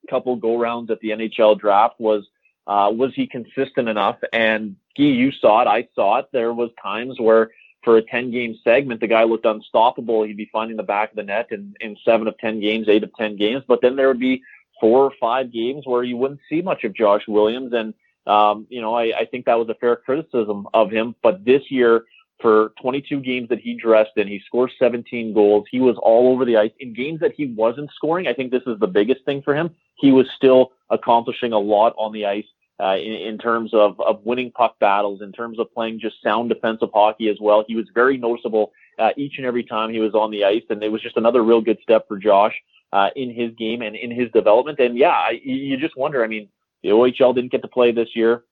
[0.10, 2.26] couple go rounds at the NHL draft was
[2.68, 4.18] uh, was he consistent enough?
[4.32, 6.28] And Guy, you saw it, I saw it.
[6.32, 7.52] There was times where
[7.84, 10.24] for a 10 game segment, the guy looked unstoppable.
[10.24, 13.04] He'd be finding the back of the net in, in seven of 10 games, eight
[13.04, 13.64] of 10 games.
[13.68, 14.44] But then there would be
[14.80, 17.74] four or five games where you wouldn't see much of Josh Williams.
[17.74, 17.94] And,
[18.28, 21.16] um, you know, I, I think that was a fair criticism of him.
[21.24, 22.06] But this year,
[22.42, 25.66] for 22 games that he dressed in, he scored 17 goals.
[25.70, 26.72] He was all over the ice.
[26.80, 29.70] In games that he wasn't scoring, I think this is the biggest thing for him.
[29.96, 32.46] He was still accomplishing a lot on the ice
[32.82, 36.50] uh, in, in, terms of, of winning puck battles, in terms of playing just sound
[36.50, 37.64] defensive hockey as well.
[37.68, 40.84] He was very noticeable uh, each and every time he was on the ice, and
[40.84, 42.56] it was just another real good step for Josh
[42.92, 44.80] uh, in his game and in his development.
[44.80, 46.24] And yeah, you just wonder.
[46.24, 46.50] I mean,
[46.82, 48.44] the OHL didn't get to play this year.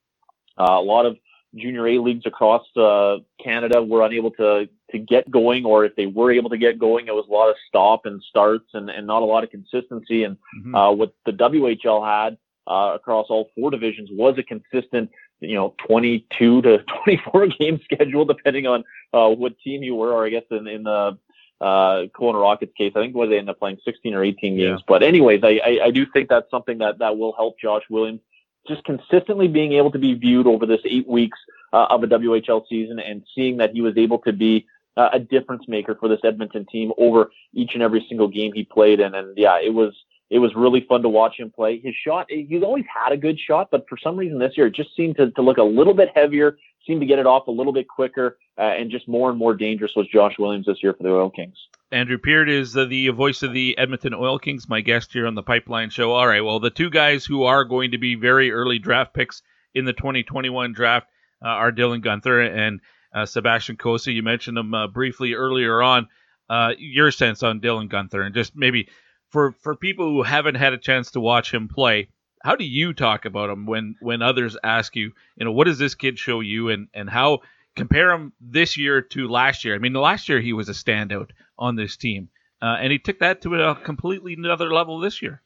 [0.59, 1.17] Uh, a lot of
[1.55, 6.07] junior A leagues across uh, Canada were unable to to get going, or if they
[6.07, 9.05] were able to get going, it was a lot of stop and starts and, and
[9.05, 10.23] not a lot of consistency.
[10.23, 10.75] And mm-hmm.
[10.75, 15.75] uh, what the WHL had uh, across all four divisions was a consistent, you know,
[15.87, 18.83] 22 to 24 game schedule, depending on
[19.13, 21.17] uh, what team you were, or I guess in, in the
[21.61, 24.79] uh, Kelowna Rockets case, I think was they ended up playing 16 or 18 games.
[24.79, 24.83] Yeah.
[24.87, 28.21] But anyways, I, I, I do think that's something that, that will help Josh Williams
[28.69, 31.37] just consistently being able to be viewed over this eight weeks
[31.73, 35.19] uh, of a WHL season and seeing that he was able to be uh, a
[35.19, 39.15] difference maker for this Edmonton team over each and every single game he played in.
[39.15, 39.93] And yeah, it was
[40.29, 41.79] it was really fun to watch him play.
[41.79, 44.75] His shot, he's always had a good shot, but for some reason this year it
[44.75, 47.51] just seemed to, to look a little bit heavier, seemed to get it off a
[47.51, 50.93] little bit quicker, uh, and just more and more dangerous was Josh Williams this year
[50.93, 51.57] for the Oil Kings.
[51.91, 55.35] Andrew Peard is uh, the voice of the Edmonton Oil Kings, my guest here on
[55.35, 56.11] the Pipeline Show.
[56.11, 59.41] All right, well, the two guys who are going to be very early draft picks
[59.73, 61.07] in the 2021 draft
[61.43, 62.81] uh, are Dylan Guenther and
[63.13, 64.13] uh, Sebastian Cossa.
[64.13, 66.07] You mentioned them uh, briefly earlier on.
[66.49, 68.89] Uh, your sense on Dylan Guenther and just maybe
[69.29, 72.09] for for people who haven't had a chance to watch him play,
[72.41, 75.77] how do you talk about him when when others ask you, you know, what does
[75.77, 77.39] this kid show you, and and how
[77.75, 79.75] compare him this year to last year?
[79.75, 82.29] I mean, last year he was a standout on this team,
[82.61, 85.41] uh, and he took that to a completely another level this year.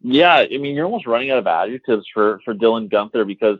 [0.00, 3.58] Yeah, I mean, you're almost running out of adjectives for for Dylan Guenther because.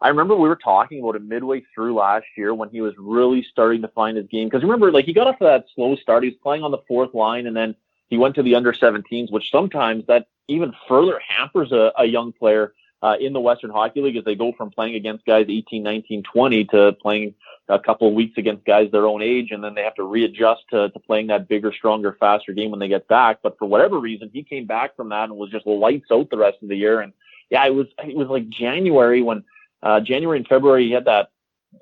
[0.00, 3.46] I remember we were talking about him midway through last year when he was really
[3.52, 4.48] starting to find his game.
[4.48, 6.24] Because remember, like he got off to that slow start.
[6.24, 7.76] He was playing on the fourth line, and then
[8.12, 12.30] he went to the under 17s, which sometimes that even further hampers a, a young
[12.30, 15.82] player uh, in the Western Hockey League as they go from playing against guys 18,
[15.82, 17.34] 19, 20 to playing
[17.70, 20.60] a couple of weeks against guys their own age, and then they have to readjust
[20.68, 23.38] to, to playing that bigger, stronger, faster game when they get back.
[23.42, 26.36] But for whatever reason, he came back from that and was just lights out the
[26.36, 27.00] rest of the year.
[27.00, 27.14] And
[27.48, 29.42] yeah, it was it was like January when
[29.82, 31.30] uh, January and February he had that,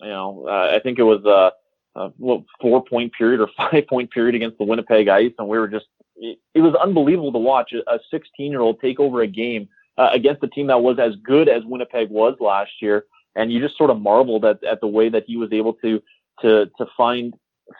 [0.00, 1.52] you know, uh, I think it was a,
[2.00, 2.12] a
[2.60, 5.86] four point period or five point period against the Winnipeg Ice, and we were just
[6.20, 10.42] it, was unbelievable to watch a 16 year old take over a game uh, against
[10.42, 13.04] a team that was as good as Winnipeg was last year.
[13.36, 16.02] And you just sort of marveled at, at the way that he was able to,
[16.42, 17.34] to, to find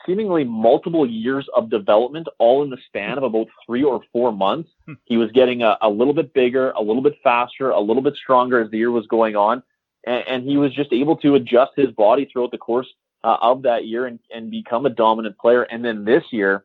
[0.07, 4.71] seemingly multiple years of development all in the span of about three or four months.
[4.87, 4.95] Hmm.
[5.05, 8.15] He was getting a, a little bit bigger, a little bit faster, a little bit
[8.17, 9.63] stronger as the year was going on.
[10.07, 12.89] And, and he was just able to adjust his body throughout the course
[13.25, 15.63] uh, of that year and, and become a dominant player.
[15.63, 16.65] And then this year,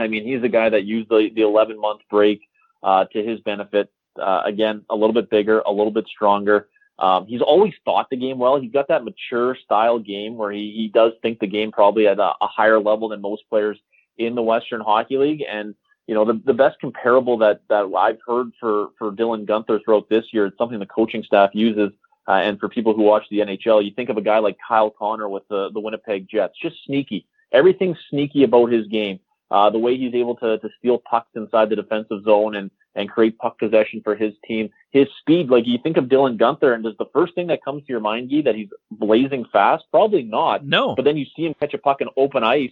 [0.00, 2.40] I mean, he's a guy that used the, the 11 month break
[2.82, 3.90] uh, to his benefit.
[4.20, 6.68] Uh, again, a little bit bigger, a little bit stronger.
[6.98, 8.60] Um, he's always thought the game well.
[8.60, 12.18] He's got that mature style game where he, he does think the game probably at
[12.18, 13.78] a, a higher level than most players
[14.18, 15.42] in the Western Hockey League.
[15.50, 15.74] And,
[16.06, 20.10] you know, the, the best comparable that, that I've heard for, for Dylan Guenther throughout
[20.10, 21.90] this year, it's something the coaching staff uses.
[22.28, 24.90] Uh, and for people who watch the NHL, you think of a guy like Kyle
[24.90, 27.26] Connor with the, the Winnipeg Jets, just sneaky.
[27.50, 29.18] Everything's sneaky about his game.
[29.50, 33.10] Uh, the way he's able to, to steal pucks inside the defensive zone and, and
[33.10, 34.70] create puck possession for his team.
[34.90, 37.82] His speed, like you think of Dylan Guenther, and does the first thing that comes
[37.82, 39.84] to your mind, Guy, that he's blazing fast?
[39.90, 40.64] Probably not.
[40.64, 40.94] No.
[40.94, 42.70] But then you see him catch a puck in open ice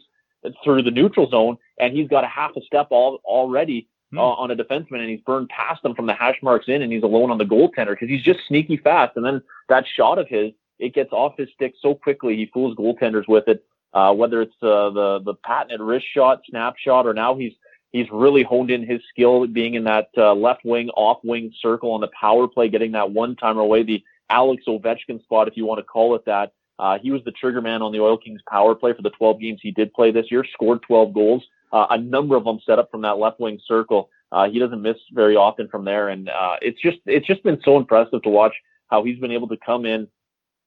[0.63, 4.19] through the neutral zone, and he's got a half a step all, already hmm.
[4.19, 6.93] uh, on a defenseman, and he's burned past them from the hash marks in, and
[6.93, 9.17] he's alone on the goaltender because he's just sneaky fast.
[9.17, 12.77] And then that shot of his, it gets off his stick so quickly, he fools
[12.77, 13.65] goaltenders with it.
[13.95, 17.53] Uh, whether it's uh, the the patented wrist shot, snapshot, or now he's
[17.91, 21.93] he's really honed in his skill being in that uh, left wing, off wing circle
[21.93, 23.83] on the power play, getting that one timer away.
[23.83, 26.53] The Alex Ovechkin spot, if you want to call it that.
[26.79, 29.41] Uh, he was the trigger man on the Oil Kings power play for the 12
[29.41, 32.79] games he did play this year, scored 12 goals, uh, a number of them set
[32.79, 34.11] up from that left wing circle.
[34.31, 36.09] Uh, he doesn't miss very often from there.
[36.09, 38.55] And, uh, it's just, it's just been so impressive to watch
[38.89, 40.07] how he's been able to come in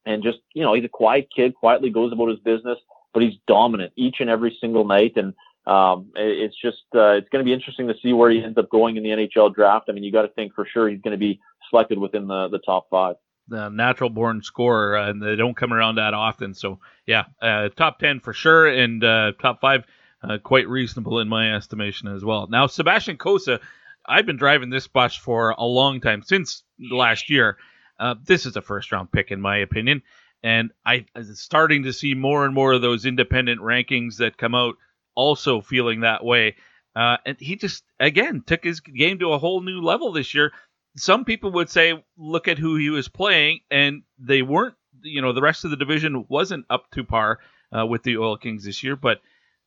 [0.05, 2.77] and just, you know, he's a quiet kid, quietly goes about his business,
[3.13, 5.13] but he's dominant each and every single night.
[5.15, 5.34] And,
[5.67, 8.69] um, it's just, uh, it's going to be interesting to see where he ends up
[8.69, 9.86] going in the NHL draft.
[9.89, 12.50] I mean, you got to think for sure he's going to be selected within the,
[12.50, 13.15] the top five.
[13.47, 16.54] The natural born scorer, uh, and they don't come around that often.
[16.54, 19.84] So, yeah, uh, top 10 for sure, and uh, top five,
[20.24, 22.47] uh, quite reasonable in my estimation as well.
[22.47, 23.60] Now, Sebastian Cossa,
[24.06, 27.58] I've been driving this bus for a long time, since last year.
[28.00, 30.02] Uh, this is a first round pick, in my opinion.
[30.43, 34.56] And I, I'm starting to see more and more of those independent rankings that come
[34.56, 34.75] out
[35.15, 36.56] also feeling that way.
[36.95, 40.51] Uh, and he just, again, took his game to a whole new level this year
[40.95, 44.75] some people would say, look at who he was playing, and they weren't.
[45.04, 47.39] You know, the rest of the division wasn't up to par
[47.75, 49.19] uh, with the Oil Kings this year, but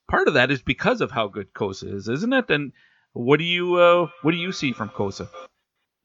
[0.08, 2.50] part of that is because of how good Cossa is, isn't it?
[2.50, 2.72] And
[3.14, 5.28] what do you uh, what do you see from Cossa?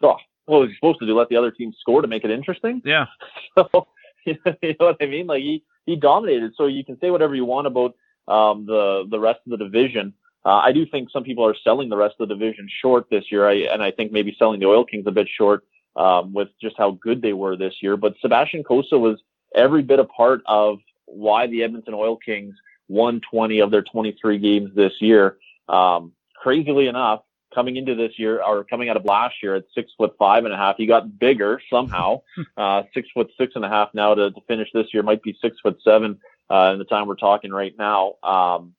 [0.01, 0.15] Oh,
[0.47, 2.81] well, he's supposed to do let the other team score to make it interesting.
[2.85, 3.05] Yeah.
[3.55, 3.87] So
[4.25, 5.27] you know what I mean?
[5.27, 6.53] Like he he dominated.
[6.55, 7.95] So you can say whatever you want about
[8.27, 10.13] um, the the rest of the division.
[10.45, 13.25] Uh, I do think some people are selling the rest of the division short this
[13.29, 15.65] year, I, and I think maybe selling the Oil Kings a bit short
[15.97, 17.97] um, with just how good they were this year.
[17.97, 19.19] But Sebastian Cossa was
[19.53, 22.55] every bit a part of why the Edmonton Oil Kings
[22.87, 25.37] won 20 of their 23 games this year.
[25.67, 27.21] Um, crazily enough,
[27.53, 30.53] coming into this year or coming out of last year at six foot five and
[30.53, 32.21] a half, he got bigger somehow.
[32.57, 35.37] uh, six foot six and a half now to, to finish this year might be
[35.41, 38.15] six foot seven uh, in the time we're talking right now.
[38.23, 38.73] Um,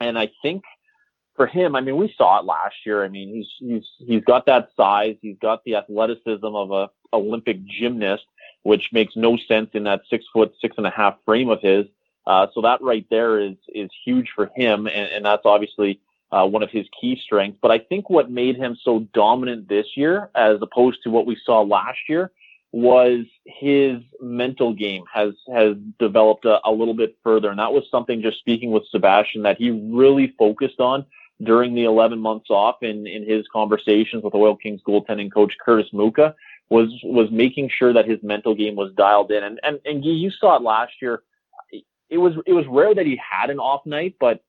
[0.00, 0.64] and I think
[1.36, 3.04] for him, I mean, we saw it last year.
[3.04, 7.64] I mean, he's he's he's got that size, he's got the athleticism of a Olympic
[7.64, 8.24] gymnast,
[8.62, 11.86] which makes no sense in that six foot six and a half frame of his.
[12.26, 16.00] Uh, so that right there is is huge for him, and, and that's obviously
[16.32, 17.58] uh, one of his key strengths.
[17.60, 21.36] But I think what made him so dominant this year, as opposed to what we
[21.44, 22.32] saw last year,
[22.72, 27.84] was his mental game has has developed a, a little bit further, and that was
[27.90, 31.04] something just speaking with Sebastian that he really focused on
[31.42, 35.88] during the 11 months off in, in his conversations with Oil Kings goaltending coach Curtis
[35.92, 36.34] Muka
[36.70, 39.44] was was making sure that his mental game was dialed in.
[39.44, 41.22] And and and you saw it last year.
[42.08, 44.42] It was it was rare that he had an off night, but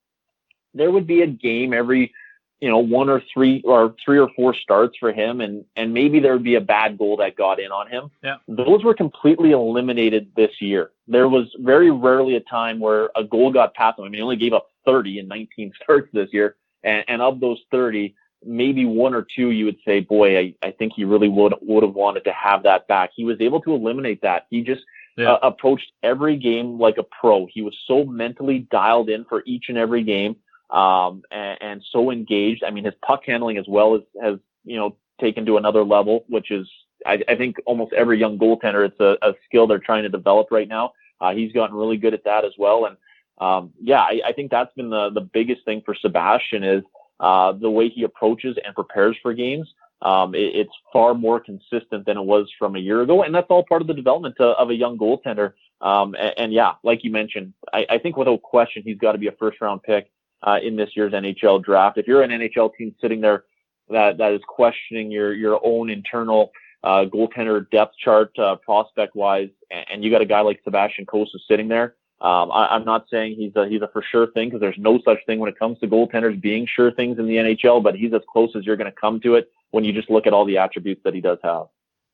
[0.74, 2.14] there would be a game every
[2.60, 6.20] you know one or three or three or four starts for him, and and maybe
[6.20, 8.10] there would be a bad goal that got in on him.
[8.24, 8.38] Yeah.
[8.48, 10.92] Those were completely eliminated this year.
[11.08, 14.06] There was very rarely a time where a goal got past him.
[14.06, 16.56] I mean, he only gave up 30 in 19 starts this year.
[16.84, 20.72] And, and of those 30, maybe one or two you would say, boy, I, I
[20.72, 23.12] think he really would would have wanted to have that back.
[23.16, 24.48] He was able to eliminate that.
[24.50, 24.82] He just
[25.18, 25.34] yeah.
[25.34, 27.48] uh, approached every game like a pro.
[27.52, 30.36] He was so mentally dialed in for each and every game,
[30.74, 32.64] um, and, and so engaged.
[32.64, 36.26] I mean, his puck handling as well as has you know taken to another level,
[36.28, 36.68] which is
[37.06, 40.48] I, I think almost every young goaltender it's a, a skill they're trying to develop
[40.52, 40.94] right now.
[41.22, 42.98] Uh, he's gotten really good at that as well, and
[43.40, 46.84] um, yeah, I, I, think that's been the, the biggest thing for Sebastian is
[47.20, 49.74] uh, the way he approaches and prepares for games.
[50.04, 53.48] Um, it, it's far more consistent than it was from a year ago, and that's
[53.50, 55.54] all part of the development of, of a young goaltender.
[55.82, 59.18] Um, and, and, yeah, like you mentioned, I, I, think without question he's got to
[59.18, 60.10] be a first round pick
[60.44, 61.98] uh, in this year's NHL draft.
[61.98, 63.46] If you're an NHL team sitting there
[63.90, 66.52] that that is questioning your your own internal
[66.84, 71.06] uh, goaltender depth chart uh, prospect wise, and, and you got a guy like Sebastian
[71.06, 74.48] Cossa sitting there um, I, am not saying he's a he's a for sure thing
[74.48, 77.36] because there's no such thing when it comes to goaltenders being sure things in the
[77.36, 77.84] NHL.
[77.84, 80.26] But he's as close as you're going to come to it when you just look
[80.26, 81.66] at all the attributes that he does have.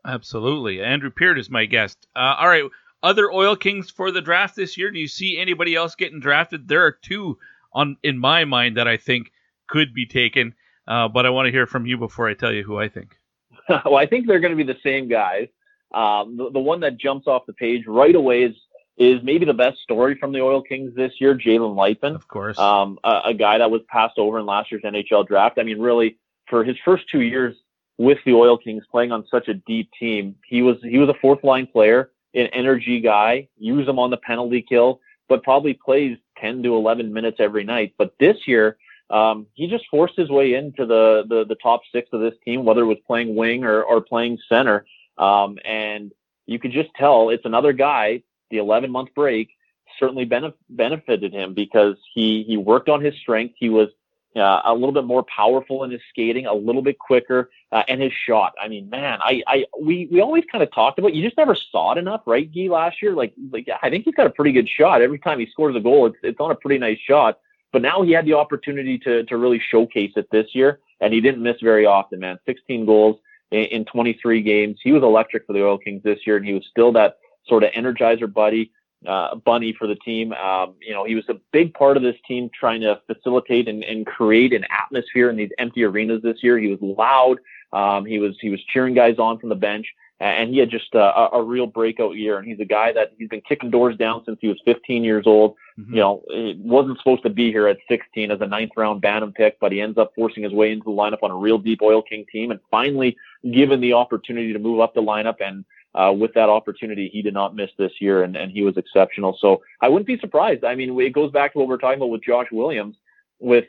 [0.04, 2.08] Absolutely, Andrew Peard is my guest.
[2.16, 2.64] Uh, all right,
[3.04, 4.90] other Oil Kings for the draft this year.
[4.90, 6.68] Do you see anybody else getting drafted?
[6.68, 7.38] There are two
[7.74, 9.32] on in my mind that I think
[9.68, 10.54] could be taken,
[10.88, 13.16] uh, but I want to hear from you before I tell you who I think.
[13.70, 15.48] well, I think they're going to be the same guys.
[15.94, 18.56] Um, the, the one that jumps off the page right away is
[19.00, 22.14] is maybe the best story from the Oil Kings this year, Jalen Luypen.
[22.16, 22.60] Of course.
[22.60, 25.58] Um, a, a, guy that was passed over in last year's NHL draft.
[25.58, 26.18] I mean, really,
[26.50, 27.56] for his first two years
[27.98, 31.14] with the Oil Kings playing on such a deep team, he was, he was a
[31.22, 35.00] fourth line player, an energy guy, use him on the penalty kill,
[35.30, 37.94] but probably plays 10 to 11 minutes every night.
[37.98, 38.78] But this year,
[39.10, 42.66] um, he just forced his way into the, the, the top six of this team,
[42.66, 44.86] whether it was playing wing or, or playing center.
[45.18, 46.12] Um, and
[46.46, 49.50] you could just tell it's another guy the 11 month break
[49.98, 53.56] certainly benef- benefited him because he he worked on his strength.
[53.58, 53.90] He was
[54.36, 58.02] uh, a little bit more powerful in his skating, a little bit quicker, uh, and
[58.02, 58.54] his shot.
[58.62, 61.14] I mean, man, I, I, we, we always kind of talked about.
[61.14, 62.68] You just never saw it enough, right, Guy?
[62.68, 65.02] Last year, like, like I think he's got a pretty good shot.
[65.02, 67.40] Every time he scores a goal, it's, it's on a pretty nice shot.
[67.72, 71.22] But now he had the opportunity to, to really showcase it this year, and he
[71.22, 72.20] didn't miss very often.
[72.20, 73.20] Man, 16 goals
[73.52, 74.80] in, in 23 games.
[74.84, 77.18] He was electric for the Oil Kings this year, and he was still that
[77.48, 78.72] sort of energizer buddy
[79.08, 80.34] uh, bunny for the team.
[80.34, 83.84] Um, you know, he was a big part of this team trying to facilitate and,
[83.84, 86.58] and create an atmosphere in these empty arenas this year.
[86.58, 87.40] He was loud.
[87.72, 89.86] Um, he was he was cheering guys on from the bench,
[90.20, 92.38] and he had just a, a real breakout year.
[92.38, 95.26] And he's a guy that he's been kicking doors down since he was 15 years
[95.28, 95.56] old.
[95.80, 95.94] Mm-hmm.
[95.94, 99.32] You know, it wasn't supposed to be here at 16 as a ninth round Bantam
[99.32, 101.82] pick, but he ends up forcing his way into the lineup on a real deep
[101.82, 103.16] Oil King team, and finally
[103.52, 105.64] given the opportunity to move up the lineup and
[105.96, 109.38] uh, with that opportunity, he did not miss this year, and, and he was exceptional.
[109.40, 110.64] So I wouldn't be surprised.
[110.64, 112.96] I mean, it goes back to what we are talking about with Josh Williams,
[113.40, 113.66] with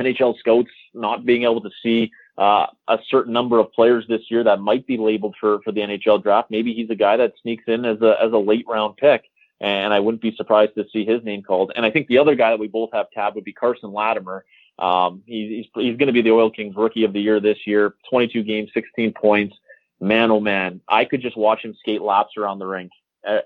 [0.00, 4.44] NHL scouts not being able to see uh, a certain number of players this year
[4.44, 6.50] that might be labeled for for the NHL draft.
[6.50, 9.24] Maybe he's a guy that sneaks in as a as a late round pick,
[9.60, 11.72] and I wouldn't be surprised to see his name called.
[11.76, 14.44] And I think the other guy that we both have tabbed would be Carson Latimer.
[14.78, 17.94] Um, he's, he's going to be the Oil Kings Rookie of the Year this year.
[18.08, 19.54] 22 games, 16 points
[20.02, 22.90] man, oh man, I could just watch him skate laps around the rink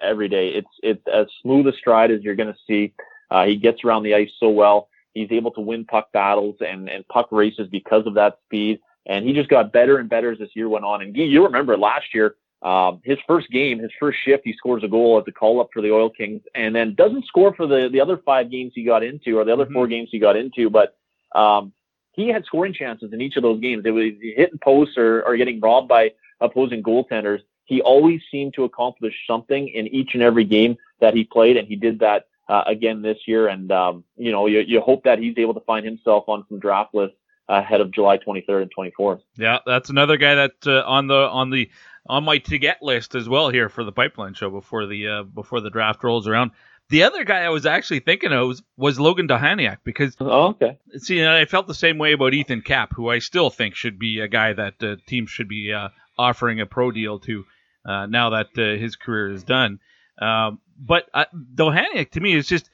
[0.01, 0.49] every day.
[0.49, 2.95] It's it's as smooth a stride as you're going to see.
[3.31, 4.89] Uh, he gets around the ice so well.
[5.13, 8.81] He's able to win puck battles and and puck races because of that speed.
[9.07, 11.03] And he just got better and better as this year went on.
[11.03, 14.89] And you remember last year, um, his first game, his first shift, he scores a
[14.89, 17.89] goal at the call up for the Oil Kings, and then doesn't score for the
[17.93, 19.75] the other five games he got into or the other mm-hmm.
[19.75, 20.97] four games he got into, but.
[21.35, 21.73] Um,
[22.13, 23.85] he had scoring chances in each of those games.
[23.85, 28.65] It was hitting posts or, or getting robbed by opposing goaltenders, he always seemed to
[28.65, 32.63] accomplish something in each and every game that he played, and he did that uh,
[32.67, 33.49] again this year.
[33.49, 36.59] And um, you know, you, you hope that he's able to find himself on some
[36.59, 37.17] draft lists
[37.49, 39.21] ahead of July 23rd and 24th.
[39.37, 41.71] Yeah, that's another guy that uh, on the on the
[42.09, 45.23] on my to get list as well here for the pipeline show before the uh,
[45.23, 46.53] before the draft rolls around.
[46.89, 50.79] The other guy I was actually thinking of was, was Logan Dohaniak because oh, okay.
[50.99, 54.21] See, I felt the same way about Ethan Cap, who I still think should be
[54.21, 55.89] a guy that uh, teams should be uh,
[56.19, 57.45] offering a pro deal to
[57.85, 59.79] uh, now that uh, his career is done.
[60.21, 61.25] Um, but uh,
[61.57, 62.71] to me is just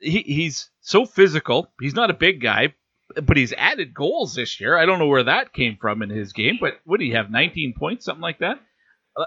[0.00, 1.72] he, he's so physical.
[1.80, 2.74] He's not a big guy,
[3.14, 4.76] but he's added goals this year.
[4.76, 7.30] I don't know where that came from in his game, but what do you have?
[7.30, 8.60] 19 points, something like that.
[9.16, 9.24] Uh,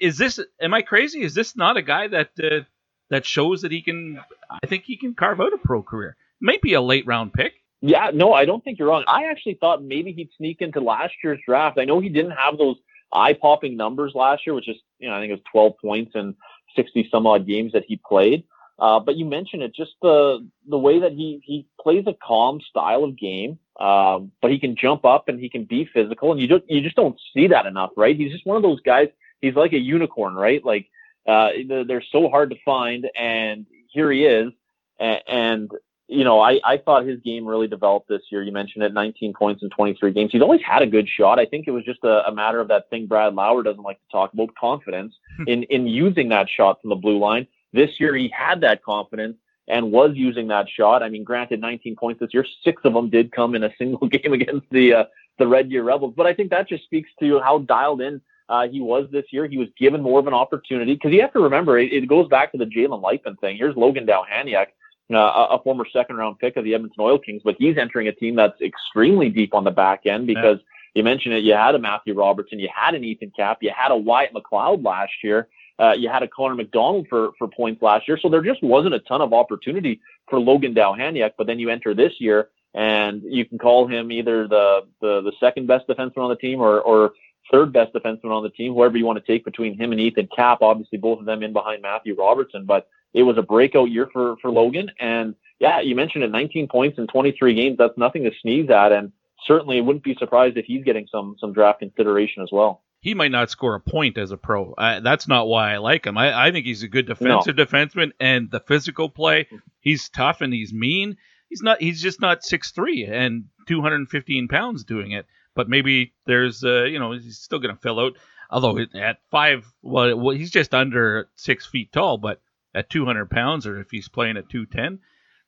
[0.00, 0.40] is this?
[0.60, 1.22] Am I crazy?
[1.22, 2.64] Is this not a guy that uh,
[3.10, 4.18] that shows that he can?
[4.62, 6.16] I think he can carve out a pro career.
[6.40, 7.52] Maybe a late round pick.
[7.82, 9.04] Yeah, no, I don't think you're wrong.
[9.08, 11.78] I actually thought maybe he'd sneak into last year's draft.
[11.78, 12.76] I know he didn't have those
[13.12, 16.12] eye popping numbers last year, which is, you know, I think it was 12 points
[16.14, 16.36] and
[16.76, 18.44] 60 some odd games that he played.
[18.78, 22.60] Uh, but you mentioned it, just the the way that he he plays a calm
[22.60, 26.40] style of game, um, but he can jump up and he can be physical, and
[26.40, 28.16] you just you just don't see that enough, right?
[28.16, 29.08] He's just one of those guys.
[29.40, 30.64] He's like a unicorn, right?
[30.64, 30.88] Like
[31.28, 31.50] uh,
[31.86, 34.52] they're so hard to find, and here he is,
[34.98, 35.70] and, and
[36.12, 38.42] you know, I, I thought his game really developed this year.
[38.42, 40.30] You mentioned it, 19 points in 23 games.
[40.32, 41.38] He's always had a good shot.
[41.38, 43.98] I think it was just a, a matter of that thing Brad Lauer doesn't like
[43.98, 45.44] to talk about, confidence hmm.
[45.48, 47.46] in, in using that shot from the blue line.
[47.72, 49.36] This year he had that confidence
[49.68, 51.02] and was using that shot.
[51.02, 54.06] I mean, granted, 19 points this year, six of them did come in a single
[54.08, 55.04] game against the uh,
[55.38, 56.14] the Red Deer Rebels.
[56.16, 59.46] But I think that just speaks to how dialed in uh, he was this year.
[59.46, 62.28] He was given more of an opportunity because you have to remember it, it goes
[62.28, 63.56] back to the Jalen Luypen thing.
[63.56, 64.66] Here's Logan Dohaniak
[65.14, 68.12] uh, a former second round pick of the Edmonton Oil Kings, but he's entering a
[68.12, 71.00] team that's extremely deep on the back end because yeah.
[71.00, 71.44] you mentioned it.
[71.44, 74.84] You had a Matthew Robertson, you had an Ethan Cap, you had a Wyatt McLeod
[74.84, 75.48] last year,
[75.78, 78.18] uh, you had a Connor McDonald for for points last year.
[78.20, 81.32] So there just wasn't a ton of opportunity for Logan Dohaniak.
[81.36, 85.32] But then you enter this year, and you can call him either the the, the
[85.40, 87.12] second best defenseman on the team or or
[87.50, 90.28] third best defenseman on the team, whoever you want to take between him and Ethan
[90.34, 90.58] Cap.
[90.62, 94.36] Obviously, both of them in behind Matthew Robertson, but it was a breakout year for
[94.40, 94.90] for Logan.
[94.98, 97.78] And yeah, you mentioned it, 19 points in 23 games.
[97.78, 99.12] That's nothing to sneeze at, and
[99.46, 102.82] certainly wouldn't be surprised if he's getting some some draft consideration as well.
[103.00, 104.74] He might not score a point as a pro.
[104.74, 106.16] Uh, that's not why I like him.
[106.16, 107.64] I, I think he's a good defensive no.
[107.64, 109.48] defenseman, and the physical play.
[109.80, 111.16] He's tough and he's mean.
[111.48, 111.80] He's not.
[111.80, 115.26] He's just not six three and 215 pounds doing it.
[115.54, 118.16] But maybe there's, uh, you know, he's still going to fill out.
[118.50, 122.40] Although at five, well, he's just under six feet tall, but
[122.74, 125.00] at 200 pounds or if he's playing at 210.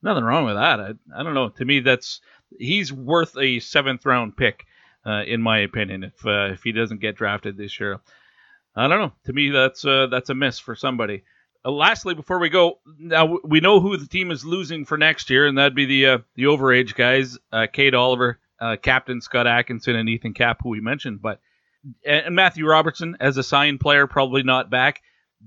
[0.03, 0.81] Nothing wrong with that.
[0.81, 1.49] I, I don't know.
[1.49, 2.21] To me, that's
[2.59, 4.67] he's worth a seventh round pick,
[5.07, 6.05] uh, in my opinion.
[6.05, 8.01] If uh, if he doesn't get drafted this year,
[8.77, 9.13] I don't know.
[9.25, 11.25] To me, that's uh, that's a miss for somebody.
[11.65, 15.31] Uh, lastly, before we go, now we know who the team is losing for next
[15.31, 19.47] year, and that'd be the uh, the overage guys, uh, Cade Oliver, uh, Captain Scott
[19.47, 21.23] Atkinson, and Ethan Cap, who we mentioned.
[21.23, 21.41] But
[22.05, 25.01] and Matthew Robertson as a signed player, probably not back.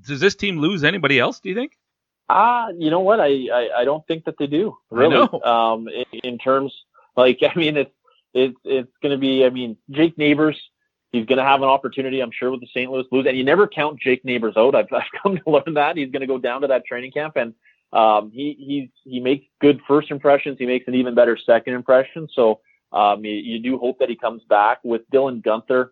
[0.05, 1.39] Does this team lose anybody else?
[1.39, 1.77] Do you think?
[2.29, 3.19] Ah, uh, you know what?
[3.19, 4.77] I, I, I don't think that they do.
[4.91, 5.27] Really.
[5.43, 6.73] Um, in, in terms
[7.15, 7.91] like I mean, it's
[8.33, 9.45] it's it's going to be.
[9.45, 10.57] I mean, Jake Neighbours.
[11.13, 12.91] He's going to have an opportunity, I'm sure, with the St.
[12.91, 13.25] Louis Blues.
[13.27, 14.75] And you never count Jake Neighbours out.
[14.75, 17.37] I've, I've come to learn that he's going to go down to that training camp,
[17.37, 17.53] and
[17.93, 20.57] um, he he's he makes good first impressions.
[20.59, 22.27] He makes an even better second impression.
[22.33, 22.59] So
[22.91, 25.89] um, you, you do hope that he comes back with Dylan Guenther.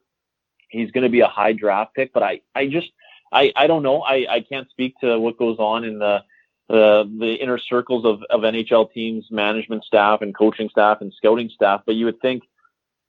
[0.69, 2.87] He's going to be a high draft pick, but I I just
[3.35, 4.01] I I don't know.
[4.01, 6.23] I I can't speak to what goes on in the
[6.69, 11.49] the the inner circles of of NHL teams, management staff, and coaching staff and scouting
[11.49, 11.81] staff.
[11.85, 12.43] But you would think,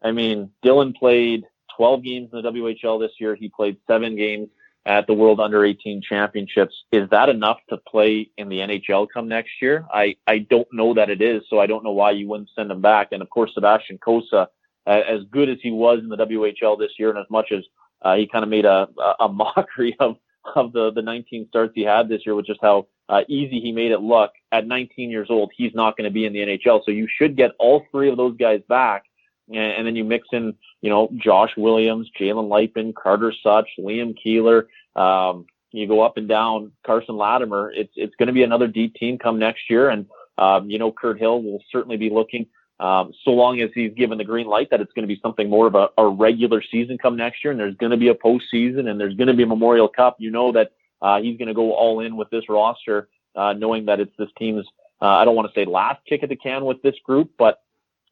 [0.02, 1.44] I mean, Dylan played
[1.76, 3.34] 12 games in the WHL this year.
[3.34, 4.48] He played seven games
[4.84, 6.74] at the World Under 18 Championships.
[6.92, 9.84] Is that enough to play in the NHL come next year?
[9.92, 12.70] I, I don't know that it is, so I don't know why you wouldn't send
[12.70, 13.08] him back.
[13.10, 14.46] And of course, Sebastian Cossa,
[14.86, 17.64] as good as he was in the WHL this year, and as much as
[18.02, 18.88] uh, he kind of made a,
[19.20, 20.16] a mockery of,
[20.54, 23.72] of the, the 19 starts he had this year with just how uh, easy he
[23.72, 26.82] made it look at 19 years old, he's not going to be in the NHL.
[26.84, 29.04] So you should get all three of those guys back.
[29.48, 30.54] And, and then you mix in
[30.86, 34.68] you know, Josh Williams, Jalen Luypen, Carter Souch, Liam Keeler.
[34.94, 37.72] Um, you go up and down Carson Latimer.
[37.72, 40.06] It's it's going to be another deep team come next year, and
[40.38, 42.46] um, you know Kirt Hill will certainly be looking.
[42.78, 45.48] Um, so long as he's given the green light that it's going to be something
[45.48, 48.14] more of a, a regular season come next year, and there's going to be a
[48.14, 50.16] postseason, and there's going to be a Memorial Cup.
[50.18, 53.86] You know that uh, he's going to go all in with this roster, uh, knowing
[53.86, 54.66] that it's this team's.
[55.00, 57.62] Uh, I don't want to say last kick at the can with this group, but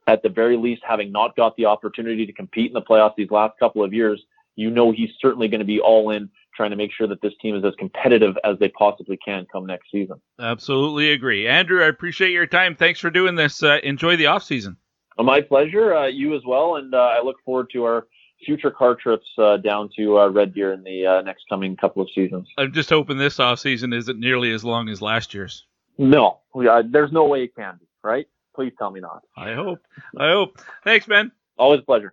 [0.06, 3.30] at the very least, having not got the opportunity to compete in the playoffs these
[3.30, 4.22] last couple of years,
[4.56, 7.32] you know he's certainly going to be all in trying to make sure that this
[7.40, 10.20] team is as competitive as they possibly can come next season.
[10.38, 11.46] Absolutely agree.
[11.48, 12.76] Andrew, I appreciate your time.
[12.76, 13.62] Thanks for doing this.
[13.62, 14.76] Uh, enjoy the off season.
[15.18, 15.94] my pleasure.
[15.94, 16.76] Uh, you as well.
[16.76, 18.06] And uh, I look forward to our
[18.44, 22.02] future car trips uh, down to uh, Red Deer in the uh, next coming couple
[22.02, 22.46] of seasons.
[22.58, 25.66] I'm just hoping this off season isn't nearly as long as last year's.
[25.96, 28.26] No, there's no way it can be, right?
[28.54, 29.22] Please tell me not.
[29.36, 29.80] I hope.
[30.18, 30.60] I hope.
[30.82, 31.30] Thanks, Ben.
[31.56, 32.12] Always a pleasure.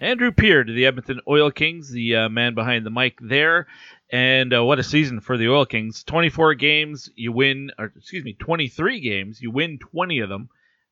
[0.00, 3.66] Andrew Peard, the Edmonton Oil Kings, the uh, man behind the mic there.
[4.10, 6.04] And uh, what a season for the Oil Kings.
[6.04, 10.48] 24 games, you win, or excuse me, 23 games, you win 20 of them.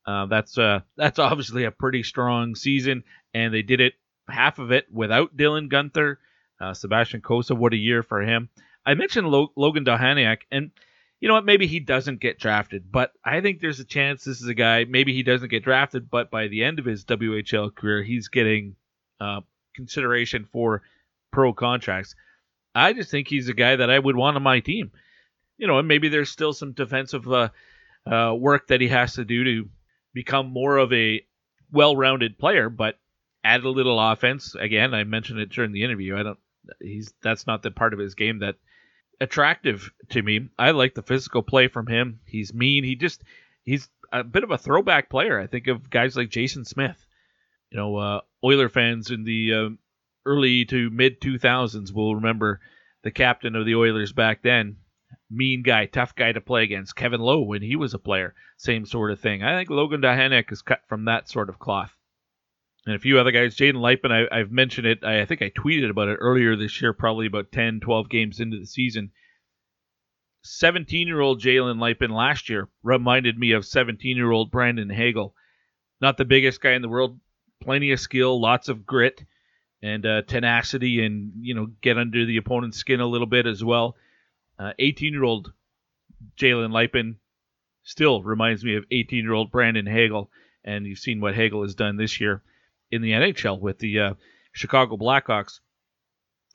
[0.07, 3.03] Uh, that's uh, that's obviously a pretty strong season,
[3.35, 3.95] and they did it
[4.29, 6.17] half of it without Dylan Guenther,
[6.61, 7.57] Uh, Sebastian Cossa.
[7.57, 8.49] what a year for him.
[8.85, 10.71] I mentioned Lo- Logan Dohaniak, and
[11.21, 11.45] you know what?
[11.45, 14.85] Maybe he doesn't get drafted, but I think there's a chance this is a guy.
[14.85, 18.77] Maybe he doesn't get drafted, but by the end of his WHL career, he's getting
[19.21, 19.41] uh,
[19.75, 20.83] consideration for
[21.33, 22.15] pro contracts.
[22.75, 24.93] I just think he's a guy that I would want on my team.
[25.59, 27.49] You know, and maybe there's still some defensive uh,
[28.07, 29.69] uh, work that he has to do to
[30.13, 31.25] become more of a
[31.73, 32.99] well-rounded player, but
[33.43, 34.55] add a little offense.
[34.55, 36.17] Again, I mentioned it during the interview.
[36.17, 36.39] I don't.
[36.81, 38.57] He's that's not the part of his game that
[39.21, 40.49] attractive to me.
[40.59, 42.21] I like the physical play from him.
[42.27, 42.85] He's mean.
[42.85, 43.23] He just
[43.63, 45.39] he's a bit of a throwback player.
[45.41, 47.05] I think of guys like Jason Smith.
[47.71, 49.69] You know, uh, Oiler fans in the uh,
[50.25, 52.61] early to mid 2000s will remember
[53.03, 54.77] the captain of the Oilers back then.
[55.29, 56.95] Mean guy, tough guy to play against.
[56.95, 59.43] Kevin Lowe when he was a player, same sort of thing.
[59.43, 61.97] I think Logan Dohaniak is cut from that sort of cloth
[62.87, 63.57] and a few other guys.
[63.57, 65.01] Jaden Luypen, I, have mentioned it.
[65.03, 68.41] I, I, think I tweeted about it earlier this year, probably about 10, 12 games
[68.41, 69.11] into the season.
[70.45, 75.35] 17 year old Jalen Luypen last year reminded me of 17 year old Brandon Hagel.
[76.01, 77.19] Not the biggest guy in the world,
[77.61, 79.25] plenty of skill, lots of grit
[79.83, 83.63] and uh, tenacity, and you know get under the opponent's skin a little bit as
[83.63, 83.97] well.
[84.79, 85.53] 18 uh, year old
[86.39, 87.17] Jalen Luypen
[87.83, 90.31] still reminds me of 18 year old Brandon Hagel,
[90.65, 92.43] and you've seen what Hagel has done this year
[92.91, 94.15] in the NHL with the uh,
[94.53, 95.61] Chicago Blackhawks.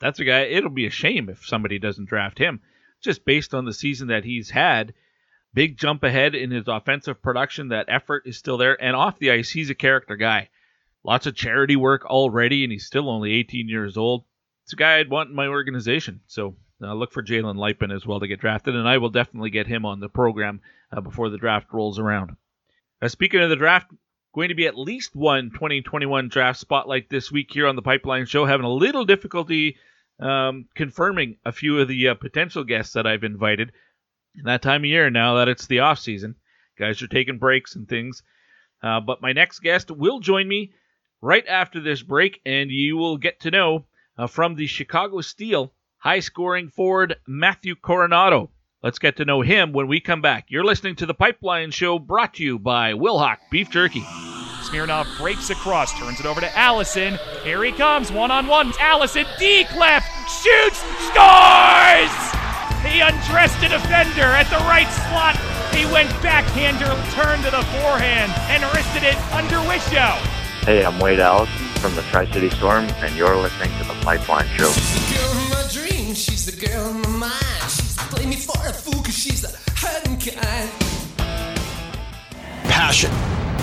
[0.00, 0.40] That's a guy.
[0.42, 2.60] It'll be a shame if somebody doesn't draft him,
[3.00, 4.94] just based on the season that he's had.
[5.54, 7.68] Big jump ahead in his offensive production.
[7.68, 10.48] That effort is still there, and off the ice, he's a character guy.
[11.04, 14.24] Lots of charity work already, and he's still only 18 years old.
[14.64, 16.20] It's a guy I'd want in my organization.
[16.26, 19.50] So uh, look for Jalen Luypen as well to get drafted, and I will definitely
[19.50, 20.60] get him on the program
[20.92, 22.36] uh, before the draft rolls around.
[23.00, 23.90] Uh, speaking of the draft,
[24.32, 28.26] going to be at least one 2021 draft spotlight this week here on the Pipeline
[28.26, 28.46] Show.
[28.46, 29.76] Having a little difficulty
[30.20, 33.72] um, confirming a few of the uh, potential guests that I've invited.
[34.36, 36.36] In that time of year now that it's the off season,
[36.78, 38.22] guys are taking breaks and things.
[38.82, 40.72] Uh, but my next guest will join me
[41.22, 43.86] right after this break, and you will get to know
[44.18, 48.48] uh, from the Chicago Steel high scoring forward Matthew Coronato.
[48.82, 50.46] Let's get to know him when we come back.
[50.48, 54.04] You're listening to the Pipeline Show brought to you by Wilhauk Beef Jerky.
[54.64, 57.18] Smirnov breaks across, turns it over to Allison.
[57.44, 58.72] Here he comes, one on one.
[58.80, 62.10] Allison, deep left, shoots, scores!
[62.82, 65.36] He undressed a defender at the right slot.
[65.72, 70.41] He went backhander, turned to the forehand, and wristed it under Wisho.
[70.64, 74.46] Hey, I'm Wade Allison from the Tri City Storm, and you're listening to the Pipeline
[74.56, 74.70] Show.
[76.14, 77.62] She's the girl in my mind.
[77.62, 80.70] She's play me for a fool because she's the hurting kind.
[82.70, 83.10] Passion,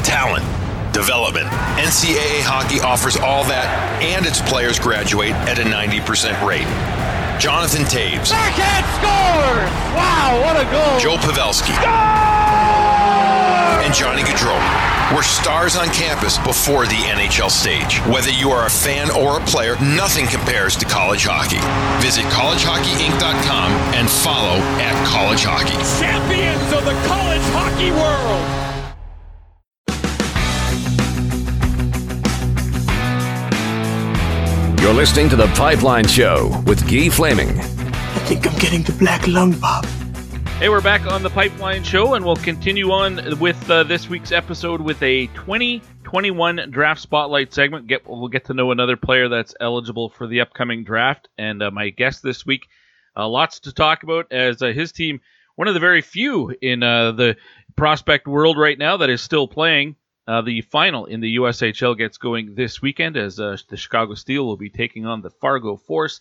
[0.03, 0.43] talent,
[0.91, 1.47] development.
[1.79, 6.67] NCAA hockey offers all that, and its players graduate at a 90% rate.
[7.39, 8.29] Jonathan Toews.
[8.29, 9.71] Backhand scores!
[9.95, 10.99] Wow, what a goal!
[10.99, 12.58] Joe Pavelski.
[13.69, 14.57] And Johnny Gaudreau
[15.15, 17.99] were stars on campus before the NHL stage.
[18.11, 21.61] Whether you are a fan or a player, nothing compares to college hockey.
[22.05, 25.77] Visit collegehockeyinc.com and follow at college hockey.
[26.01, 28.69] Champions of the college hockey world!
[34.81, 37.59] You're listening to The Pipeline Show with Guy Flaming.
[37.59, 39.85] I think I'm getting the black lung, Bob.
[40.59, 44.33] Hey, we're back on The Pipeline Show, and we'll continue on with uh, this week's
[44.33, 47.87] episode with a 2021 draft spotlight segment.
[47.87, 51.71] Get, we'll get to know another player that's eligible for the upcoming draft, and uh,
[51.71, 52.67] my guest this week.
[53.15, 55.21] Uh, lots to talk about as uh, his team,
[55.55, 57.37] one of the very few in uh, the
[57.77, 59.95] prospect world right now that is still playing.
[60.27, 64.57] Uh, the final in the USHL gets going this weekend as the Chicago Steel will
[64.57, 66.19] be taking on the Fargo Force.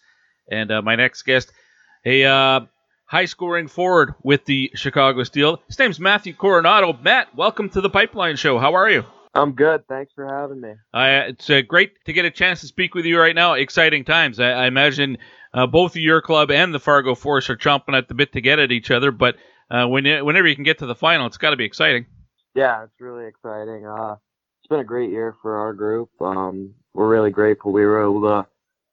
[0.49, 1.51] And my next guest,
[2.07, 2.69] a
[3.09, 5.61] high scoring forward with the Chicago Steel.
[5.67, 7.03] His name's Matthew Coronato.
[7.03, 8.59] Matt, welcome to the Pipeline Show.
[8.59, 9.05] How are you?
[9.35, 9.87] I'm good.
[9.89, 10.75] Thanks for having me.
[10.95, 13.55] it's uh, great to get a chance to speak with you right now.
[13.55, 14.39] Exciting times.
[14.39, 15.19] I, I imagine
[15.53, 18.59] uh, both your club and the Fargo Force are chomping at the bit to get
[18.59, 19.37] at each other, but
[19.69, 22.07] when, whenever you can get to the final, it's got to be exciting
[22.59, 23.87] yeah, it's really exciting.
[23.87, 24.17] Uh,
[24.61, 26.11] it's been a great year for our group.
[26.21, 28.47] Um, we're really grateful we were able to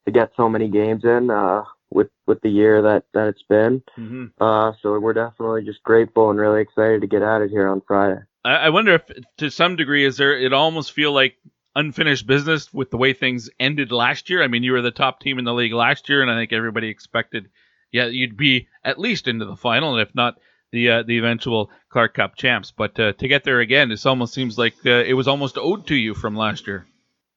[0.06, 1.64] to get so many games in uh,
[1.96, 3.82] with with the year that that it's been.
[3.98, 4.26] Mm-hmm.
[4.44, 7.82] Uh, so we're definitely just grateful and really excited to get at it here on
[7.88, 8.22] Friday.
[8.44, 9.04] I, I wonder if,
[9.38, 11.38] to some degree, is there it almost feel like
[11.76, 14.44] unfinished business with the way things ended last year?
[14.44, 16.54] I mean, you were the top team in the league last year, and I think
[16.54, 17.50] everybody expected,
[17.92, 20.36] yeah, you'd be at least into the final, and if not
[20.72, 22.72] the uh, the eventual Clark Cup champs.
[22.72, 25.88] But uh, to get there again, it almost seems like uh, it was almost owed
[25.88, 26.86] to you from last year.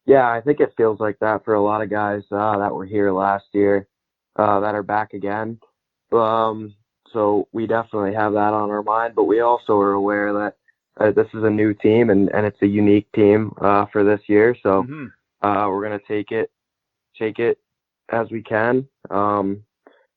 [0.05, 2.87] Yeah, I think it feels like that for a lot of guys uh, that were
[2.87, 3.87] here last year
[4.39, 5.59] uh, that are back again.
[6.13, 6.75] Um,
[7.13, 10.57] so we definitely have that on our mind, but we also are aware that
[10.99, 14.57] uh, this is a new team and, and it's a unique team for this year.
[14.63, 15.69] So mm-hmm.
[15.69, 16.51] we're gonna take it
[17.19, 17.59] take it
[18.11, 18.89] as we can.
[19.11, 19.65] Um,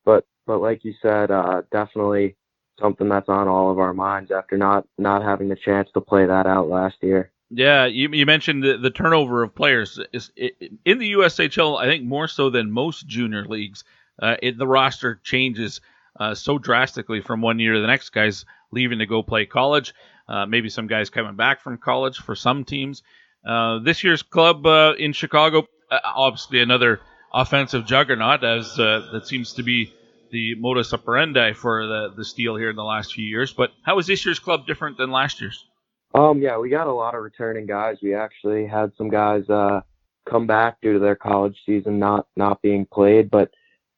[0.05, 1.29] but but like you said,
[1.71, 2.35] definitely
[2.79, 6.25] something that's on all of our minds after not not having the chance to play
[6.25, 7.31] that out last year.
[7.53, 11.79] Yeah, you, you mentioned the, the turnover of players is in the USHL.
[11.79, 13.83] I think more so than most junior leagues,
[14.21, 15.81] uh, it, the roster changes
[16.19, 18.09] uh, so drastically from one year to the next.
[18.09, 19.93] Guys leaving to go play college,
[20.27, 23.03] uh, maybe some guys coming back from college for some teams.
[23.45, 27.01] Uh, this year's club uh, in Chicago, uh, obviously another
[27.33, 29.93] offensive juggernaut, as that seems to be
[30.31, 33.51] the modus operandi for the the Steel here in the last few years.
[33.51, 35.65] But how is this year's club different than last year's?
[36.13, 37.97] Um, yeah, we got a lot of returning guys.
[38.01, 39.81] We actually had some guys uh,
[40.29, 43.29] come back due to their college season not not being played.
[43.29, 43.51] But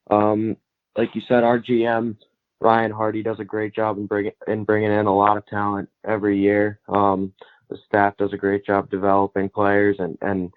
[0.10, 0.58] um,
[0.98, 2.16] like you said, our GM
[2.64, 5.90] Ryan Hardy does a great job in bringing in bringing in a lot of talent
[6.08, 6.80] every year.
[6.88, 7.34] Um,
[7.70, 10.52] the staff does a great job developing players, and and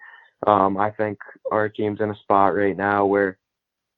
[0.47, 1.17] um, I think
[1.51, 3.37] our team's in a spot right now where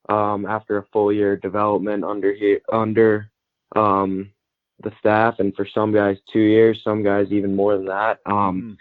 [0.10, 3.30] um, after a full year development under here under
[3.76, 4.32] um,
[4.82, 8.20] the staff, and for some guys two years, some guys even more than that.
[8.26, 8.78] Um,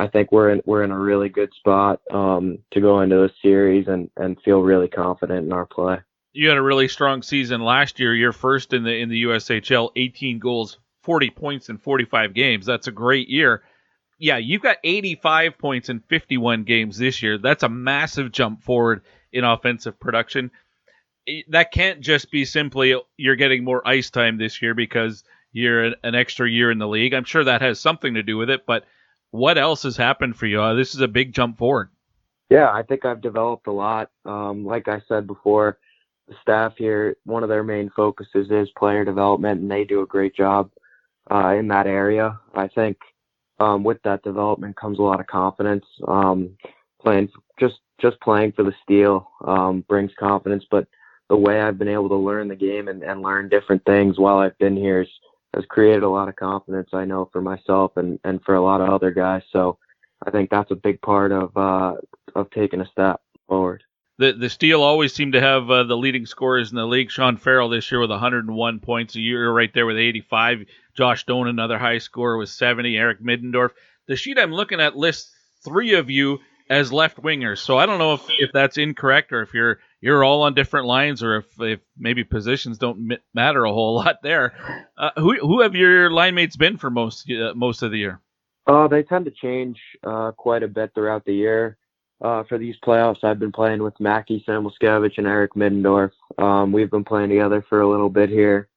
[0.00, 3.30] I think we're in we're in a really good spot um, to go into the
[3.42, 5.98] series and, and feel really confident in our play.
[6.32, 8.14] You had a really strong season last year.
[8.14, 12.66] You're first in the in the USHL, 18 goals, 40 points in 45 games.
[12.66, 13.62] That's a great year.
[14.18, 17.38] Yeah, you've got 85 points in 51 games this year.
[17.38, 19.02] That's a massive jump forward
[19.32, 20.50] in offensive production
[21.48, 26.14] that can't just be simply you're getting more ice time this year because you're an,
[26.14, 27.14] extra year in the league.
[27.14, 28.84] I'm sure that has something to do with it, but
[29.30, 30.60] what else has happened for you?
[30.60, 31.90] Uh, this is a big jump forward.
[32.50, 34.10] Yeah, I think I've developed a lot.
[34.24, 35.78] Um, like I said before,
[36.40, 40.34] staff here, one of their main focuses is player development, and they do a great
[40.34, 40.70] job
[41.30, 42.38] uh, in that area.
[42.54, 42.96] I think
[43.60, 45.84] um, with that development comes a lot of confidence.
[46.06, 46.56] Um,
[47.00, 47.28] playing
[47.58, 50.86] just just playing for the steel um, brings confidence, but
[51.28, 54.38] the way I've been able to learn the game and, and learn different things while
[54.38, 55.08] I've been here has,
[55.54, 58.80] has created a lot of confidence, I know, for myself and, and for a lot
[58.80, 59.42] of other guys.
[59.52, 59.78] So
[60.26, 61.94] I think that's a big part of uh,
[62.34, 63.82] of taking a step forward.
[64.22, 67.10] The the Steel always seem to have uh, the leading scorers in the league.
[67.10, 70.66] Sean Farrell this year with 101 points a year, right there with 85.
[70.94, 72.96] Josh Stone, another high scorer, with 70.
[72.96, 73.70] Eric Middendorf.
[74.06, 75.32] The sheet I'm looking at lists
[75.64, 76.38] three of you
[76.70, 77.58] as left wingers.
[77.58, 80.86] So I don't know if, if that's incorrect or if you're you're all on different
[80.86, 84.54] lines or if, if maybe positions don't matter a whole lot there.
[84.96, 88.20] Uh, who who have your line mates been for most uh, most of the year?
[88.68, 91.76] Uh, they tend to change uh, quite a bit throughout the year.
[92.22, 96.12] Uh, for these playoffs, I've been playing with Mackie Samoskevich and Eric Middendorf.
[96.38, 98.68] Um, we've been playing together for a little bit here.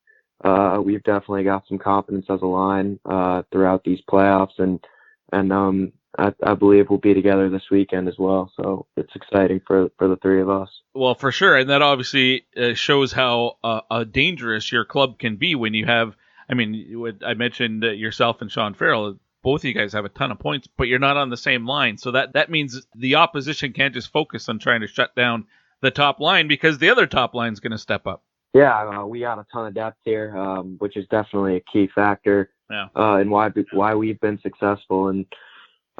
[0.43, 4.84] Uh, we've definitely got some confidence as a line uh, throughout these playoffs, and
[5.32, 8.52] and um, I, I, believe we'll be together this weekend as well.
[8.56, 10.70] So it's exciting for for the three of us.
[10.93, 15.54] Well, for sure, and that obviously uh, shows how uh, dangerous your club can be
[15.54, 16.16] when you have.
[16.50, 20.32] I mean, I mentioned yourself and Sean Farrell both of you guys have a ton
[20.32, 22.00] of points, but you're not on the same line.
[22.00, 25.46] So that, that means the opposition can't just focus on trying to shut down
[25.82, 28.24] the top line because the other top line is going to step up.
[28.56, 31.88] Yeah, uh, we got a ton of depth here, um, which is definitely a key
[31.93, 32.88] factor yeah.
[32.96, 35.10] uh, in why why we've been successful.
[35.10, 35.28] And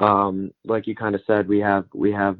[0.00, 2.38] um, like you kind of said, we have we have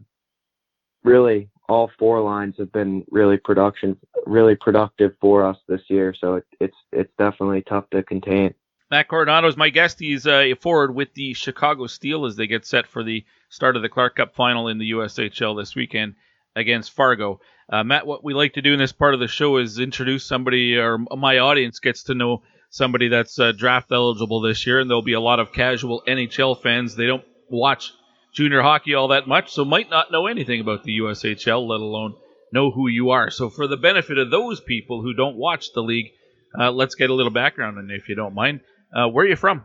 [1.04, 3.96] really all four lines have been really production
[4.26, 6.12] really productive for us this year.
[6.20, 8.54] So it, it's it's definitely tough to contain.
[8.88, 9.98] Matt Coronato is my guest.
[9.98, 13.82] He's uh, forward with the Chicago Steel as they get set for the start of
[13.82, 16.14] the Clark Cup final in the USHL this weekend
[16.54, 17.40] against Fargo.
[17.68, 20.24] Uh, Matt, what we like to do in this part of the show is introduce
[20.24, 24.88] somebody, or my audience gets to know somebody that's uh, draft eligible this year, and
[24.88, 26.94] there'll be a lot of casual NHL fans.
[26.94, 27.92] They don't watch
[28.32, 32.14] junior hockey all that much, so might not know anything about the USHL, let alone
[32.52, 33.30] know who you are.
[33.30, 36.12] So, for the benefit of those people who don't watch the league,
[36.56, 38.60] uh, let's get a little background and if you don't mind.
[38.96, 39.62] Uh, where are you from?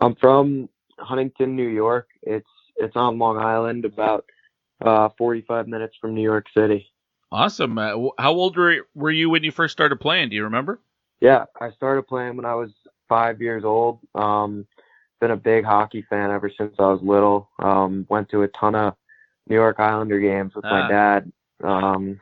[0.00, 2.08] I'm from Huntington, New York.
[2.22, 4.26] It's it's on Long Island, about
[4.84, 6.86] uh, 45 minutes from New York City.
[7.32, 7.78] Awesome.
[7.78, 10.28] Uh, how old were were you when you first started playing?
[10.28, 10.80] Do you remember?
[11.20, 12.70] Yeah, I started playing when I was
[13.08, 14.00] five years old.
[14.14, 14.66] Um,
[15.20, 17.48] been a big hockey fan ever since I was little.
[17.58, 18.94] Um, went to a ton of
[19.48, 20.88] New York Islander games with my ah.
[20.88, 21.32] dad.
[21.64, 22.20] Um,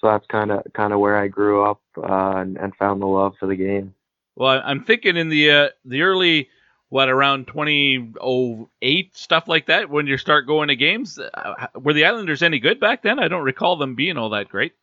[0.00, 3.06] so that's kind of kind of where I grew up uh, and, and found the
[3.06, 3.94] love for the game.
[4.38, 6.48] Well, I'm thinking in the uh, the early
[6.90, 11.18] what around 2008 stuff like that when you start going to games.
[11.18, 13.18] Uh, were the Islanders any good back then?
[13.18, 14.74] I don't recall them being all that great.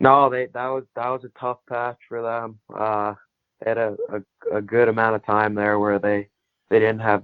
[0.00, 2.58] No, they that was that was a tough patch for them.
[2.76, 3.14] Uh,
[3.60, 6.28] they had a, a, a good amount of time there where they
[6.68, 7.22] they didn't have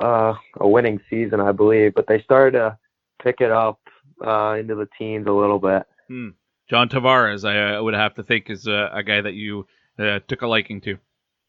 [0.00, 2.76] uh, a winning season, I believe, but they started to
[3.22, 3.78] pick it up
[4.26, 5.84] uh, into the teens a little bit.
[6.08, 6.30] Hmm.
[6.68, 9.66] John Tavares, I uh, would have to think, is a, a guy that you
[9.98, 10.98] uh, took a liking to.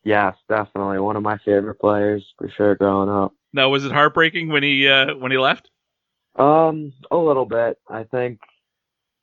[0.03, 3.33] Yes, definitely one of my favorite players for sure growing up.
[3.53, 5.69] Now, was it heartbreaking when he uh, when he left?
[6.35, 7.79] Um, a little bit.
[7.89, 8.39] I think.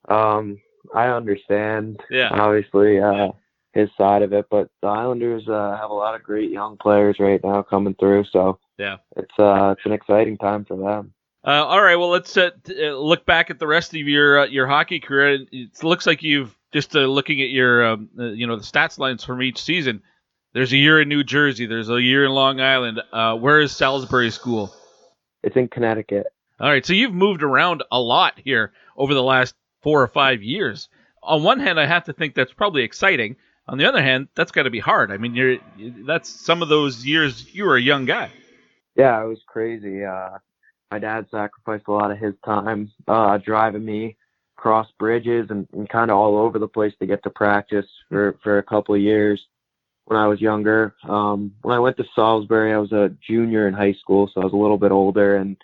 [0.09, 0.61] Um,
[0.95, 2.01] I understand.
[2.11, 2.31] Yeah.
[2.33, 3.29] Obviously, uh,
[3.73, 7.17] his side of it, but the Islanders uh, have a lot of great young players
[7.19, 8.25] right now coming through.
[8.33, 11.15] So yeah, it's uh, it's an exciting time for them.
[11.45, 14.41] Uh, all right, well, let's uh, t- uh, look back at the rest of your
[14.41, 15.47] uh, your hockey career.
[15.51, 18.99] It looks like you've just uh, looking at your um, uh, you know the stats
[18.99, 20.03] lines from each season.
[20.55, 21.67] There's a year in New Jersey.
[21.67, 23.01] There's a year in Long Island.
[23.41, 24.75] where is Salisbury School?
[25.43, 26.27] It's in Connecticut.
[26.61, 30.43] All right, so you've moved around a lot here over the last four or five
[30.43, 30.89] years.
[31.23, 33.37] On one hand, I have to think that's probably exciting.
[33.69, 35.11] On the other hand, that's got to be hard.
[35.11, 35.59] I mean, you're
[36.07, 38.31] that's some of those years you were a young guy.
[38.97, 40.05] Yeah, it was crazy.
[40.05, 40.39] Uh,
[40.91, 44.17] my dad sacrificed a lot of his time uh, driving me
[44.63, 48.39] across bridges and, and kind of all over the place to get to practice for
[48.45, 49.45] for a couple of years
[50.05, 50.95] when I was younger.
[51.03, 54.45] Um, when I went to Salisbury, I was a junior in high school, so I
[54.45, 55.57] was a little bit older, and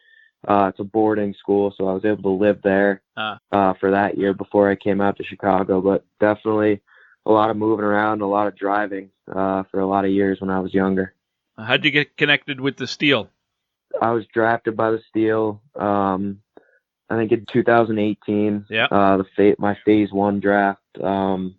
[0.48, 3.36] uh, it's a boarding school, so I was able to live there uh.
[3.52, 5.80] Uh, for that year before I came out to Chicago.
[5.80, 6.80] But definitely
[7.24, 10.40] a lot of moving around, a lot of driving uh, for a lot of years
[10.40, 11.14] when I was younger.
[11.56, 13.30] How'd you get connected with the Steel?
[14.02, 15.62] I was drafted by the Steel.
[15.76, 16.40] Um,
[17.10, 18.66] I think in 2018.
[18.68, 18.86] Yeah.
[18.90, 20.82] Uh, the fate my phase one draft.
[21.02, 21.56] Um,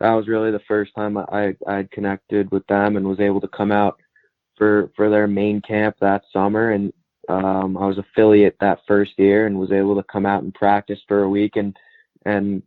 [0.00, 3.48] that was really the first time I I connected with them and was able to
[3.48, 4.00] come out
[4.56, 6.70] for for their main camp that summer.
[6.70, 6.92] And
[7.28, 10.98] um, I was affiliate that first year and was able to come out and practice
[11.06, 11.76] for a week and
[12.24, 12.62] and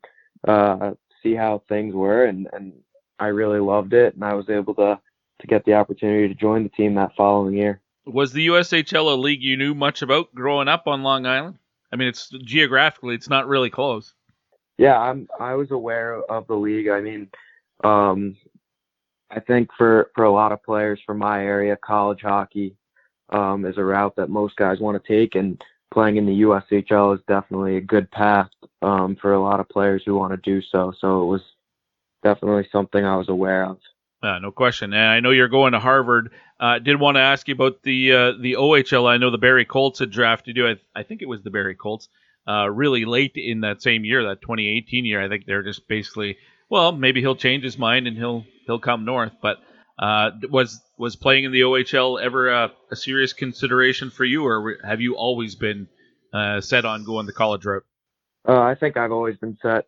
[0.47, 0.91] uh,
[1.21, 2.25] see how things were.
[2.25, 2.73] And and
[3.19, 4.13] I really loved it.
[4.15, 4.99] And I was able to
[5.41, 7.81] to get the opportunity to join the team that following year.
[8.05, 11.57] Was the USHL a league you knew much about growing up on Long Island?
[11.91, 14.13] I mean, it's geographically, it's not really close.
[14.77, 15.27] Yeah, I'm.
[15.39, 16.89] I was aware of the league.
[16.89, 17.29] I mean,
[17.83, 18.35] um,
[19.31, 22.75] I think for for a lot of players from my area, college hockey
[23.29, 25.61] um, is a route that most guys want to take, and
[25.93, 28.49] playing in the USHL is definitely a good path
[28.81, 30.93] um, for a lot of players who want to do so.
[30.99, 31.41] So it was
[32.21, 33.77] definitely something I was aware of.
[34.25, 34.91] Uh, no question.
[34.93, 36.31] And I know you're going to Harvard.
[36.59, 39.07] Uh, did want to ask you about the uh, the OHL.
[39.07, 40.67] I know the Barrie Colts had drafted you.
[40.67, 42.09] I, I think it was the Barrie Colts.
[42.47, 45.21] Uh, really late in that same year, that 2018 year.
[45.21, 46.37] I think they're just basically,
[46.69, 49.33] well, maybe he'll change his mind and he'll he'll come north.
[49.41, 49.57] But
[49.99, 54.77] uh, was was playing in the OHL ever a, a, serious consideration for you, or
[54.83, 55.87] have you always been
[56.33, 57.85] uh, set on going the college route?
[58.47, 59.87] I think I've always been set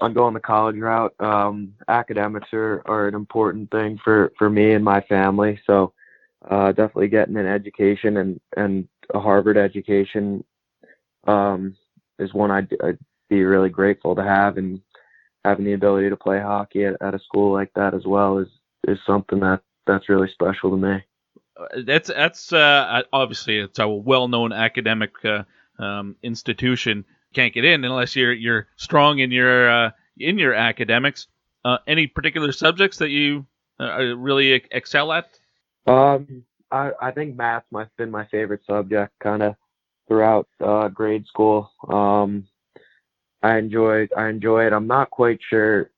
[0.00, 1.14] on going the college route.
[1.20, 5.60] Um, academics are, are an important thing for, for me and my family.
[5.66, 5.92] So
[6.48, 10.42] uh, definitely getting an education and, and a Harvard education
[11.26, 11.76] um,
[12.18, 12.98] is one I'd, I'd,
[13.28, 14.56] be really grateful to have.
[14.56, 14.80] And
[15.44, 18.48] having the ability to play hockey at, at a school like that as well is,
[18.88, 21.04] is something that, that's really special to me.
[21.56, 25.44] Uh, that's that's uh, obviously it's a well-known academic uh,
[25.78, 27.04] um, institution
[27.34, 31.26] can't get in unless you're you're strong in your uh, in your academics.
[31.64, 33.46] Uh, any particular subjects that you
[33.78, 35.38] uh, really excel at?
[35.86, 39.56] Um, I, I think math has been my favorite subject, kind of
[40.08, 41.70] throughout uh, grade school.
[41.88, 42.46] Um,
[43.42, 44.72] I enjoy I enjoy it.
[44.72, 45.90] I'm not quite sure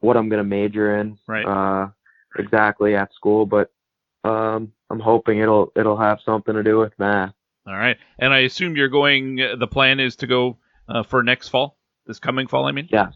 [0.00, 1.44] what I'm gonna major in right.
[1.44, 1.88] uh,
[2.38, 3.70] exactly at school, but
[4.24, 7.34] um, I'm hoping it'll it'll have something to do with math.
[7.66, 7.96] All right.
[8.18, 10.58] And I assume you're going, uh, the plan is to go
[10.88, 12.88] uh, for next fall, this coming fall, I mean?
[12.90, 13.14] Yes.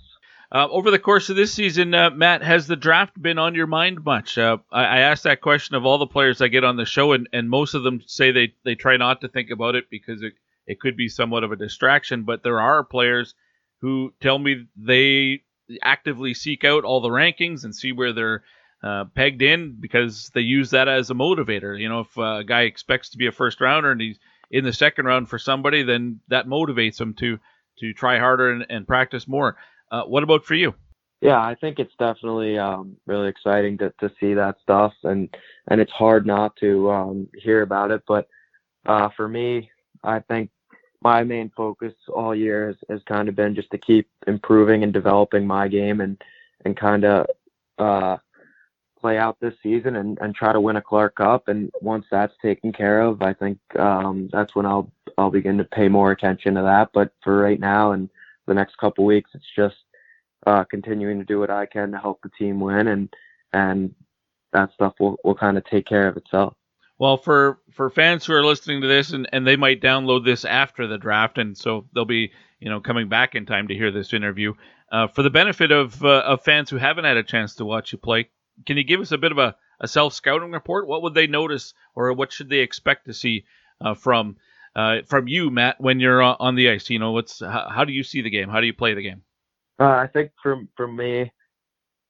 [0.51, 3.67] Uh, over the course of this season, uh, Matt, has the draft been on your
[3.67, 4.39] mind much?
[4.39, 7.13] Uh, I, I asked that question of all the players I get on the show,
[7.13, 10.23] and, and most of them say they, they try not to think about it because
[10.23, 10.33] it,
[10.67, 12.23] it could be somewhat of a distraction.
[12.23, 13.35] But there are players
[13.83, 15.43] who tell me they
[15.83, 18.43] actively seek out all the rankings and see where they're
[18.83, 21.79] uh, pegged in because they use that as a motivator.
[21.79, 24.19] You know, if a guy expects to be a first rounder and he's
[24.51, 27.39] in the second round for somebody, then that motivates them to
[27.79, 29.57] to try harder and, and practice more.
[29.91, 30.75] Uh, what about for you?
[31.21, 35.29] Yeah, I think it's definitely um, really exciting to, to see that stuff, and
[35.69, 38.03] and it's hard not to um, hear about it.
[38.07, 38.29] But
[38.87, 39.71] uh, for me,
[40.05, 40.51] I think
[41.03, 44.93] my main focus all year has, has kind of been just to keep improving and
[44.93, 46.23] developing my game, and
[46.65, 47.27] and kind of
[47.79, 48.17] uh,
[49.01, 51.49] play out this season and, and try to win a Clark Cup.
[51.49, 55.65] And once that's taken care of, I think um, that's when I'll I'll begin to
[55.65, 56.91] pay more attention to that.
[56.93, 58.09] But for right now and
[58.47, 59.77] the next couple weeks, it's just
[60.47, 63.09] uh, continuing to do what I can to help the team win, and
[63.53, 63.95] and
[64.53, 66.55] that stuff will will kind of take care of itself.
[66.99, 70.45] Well, for for fans who are listening to this and, and they might download this
[70.45, 73.91] after the draft, and so they'll be you know coming back in time to hear
[73.91, 74.55] this interview.
[74.91, 77.93] Uh, for the benefit of uh, of fans who haven't had a chance to watch
[77.93, 78.29] you play,
[78.67, 80.87] can you give us a bit of a, a self scouting report?
[80.87, 83.45] What would they notice, or what should they expect to see
[83.81, 84.37] uh, from
[84.77, 86.91] uh, from you, Matt, when you're on the ice?
[86.91, 88.49] You know, what's how, how do you see the game?
[88.49, 89.23] How do you play the game?
[89.79, 91.33] Uh, I think for for me,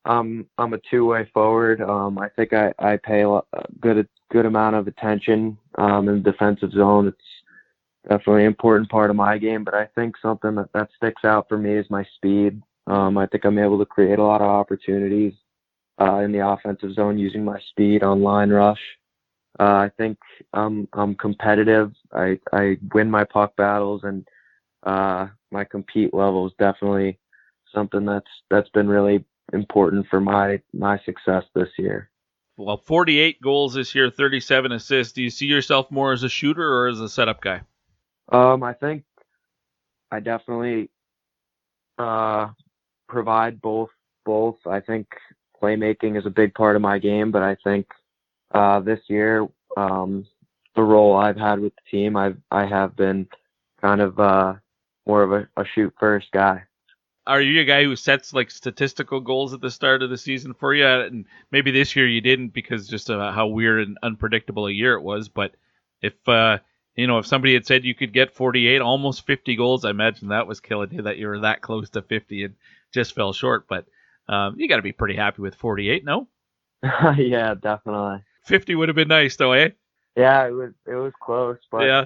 [0.05, 1.80] um, I'm a two way forward.
[1.80, 3.40] Um, I think I, I pay a
[3.80, 7.09] good a good amount of attention um, in the defensive zone.
[7.09, 11.24] It's definitely an important part of my game, but I think something that, that sticks
[11.24, 12.62] out for me is my speed.
[12.86, 15.34] Um, I think I'm able to create a lot of opportunities
[16.01, 18.80] uh, in the offensive zone using my speed on line rush.
[19.59, 20.18] Uh, I think
[20.53, 21.92] I'm I'm competitive.
[22.12, 24.26] I I win my puck battles and
[24.84, 27.18] uh, my compete level is definitely
[27.74, 32.11] something that's that's been really important for my my success this year.
[32.57, 35.12] Well, 48 goals this year, 37 assists.
[35.12, 37.61] Do you see yourself more as a shooter or as a setup guy?
[38.30, 39.05] Um, I think
[40.11, 40.90] I definitely
[41.99, 42.49] uh,
[43.09, 43.90] provide both.
[44.24, 44.59] Both.
[44.66, 45.07] I think
[45.61, 47.86] playmaking is a big part of my game, but I think
[48.52, 49.46] uh, this year
[49.76, 50.26] um,
[50.74, 53.28] the role I've had with the team, I've I have been
[53.80, 54.54] kind of uh,
[55.06, 56.62] more of a, a shoot first guy.
[57.26, 60.54] Are you a guy who sets like statistical goals at the start of the season
[60.54, 60.86] for you?
[60.86, 64.94] And maybe this year you didn't because just of how weird and unpredictable a year
[64.94, 65.28] it was.
[65.28, 65.54] But
[66.00, 66.59] if uh,
[66.96, 70.28] you know, if somebody had said you could get 48, almost 50 goals, I imagine
[70.28, 72.54] that was killing you that you were that close to 50 and
[72.92, 73.68] just fell short.
[73.68, 73.86] But
[74.29, 76.29] um, you got to be pretty happy with 48, no?
[77.16, 78.22] yeah, definitely.
[78.45, 79.70] 50 would have been nice, though, eh?
[80.16, 82.05] Yeah, it was it was close, but yeah,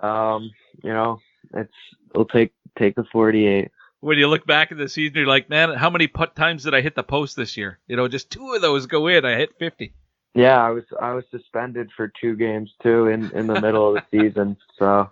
[0.00, 0.50] um,
[0.82, 1.20] you know,
[1.54, 1.72] it's
[2.10, 3.70] it'll take take the 48.
[4.00, 6.74] When you look back at the season, you're like, man, how many put times did
[6.74, 7.78] I hit the post this year?
[7.86, 9.24] You know, just two of those go in.
[9.24, 9.92] I hit 50.
[10.34, 14.02] Yeah, I was I was suspended for two games too in in the middle of
[14.02, 15.08] the season, so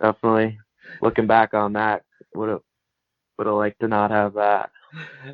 [0.00, 0.60] definitely
[1.00, 2.62] looking back on that would have
[3.38, 4.70] would have liked to not have that.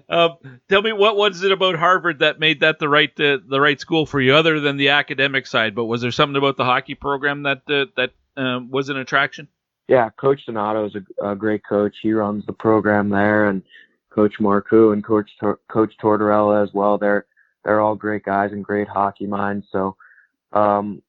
[0.09, 0.37] Um,
[0.69, 3.79] tell me what was it about Harvard that made that the right uh, the right
[3.81, 5.75] school for you, other than the academic side?
[5.75, 9.49] But was there something about the hockey program that uh, that um, was an attraction?
[9.89, 11.97] Yeah, Coach Donato is a, a, great coach.
[12.03, 13.63] He runs the program there, and
[14.11, 16.99] Coach Marcoux and Coach Tor- Coach Tortorella as well.
[16.99, 17.27] They're
[17.65, 19.67] they're all great guys and great hockey minds.
[19.73, 19.97] So,
[20.53, 21.03] um,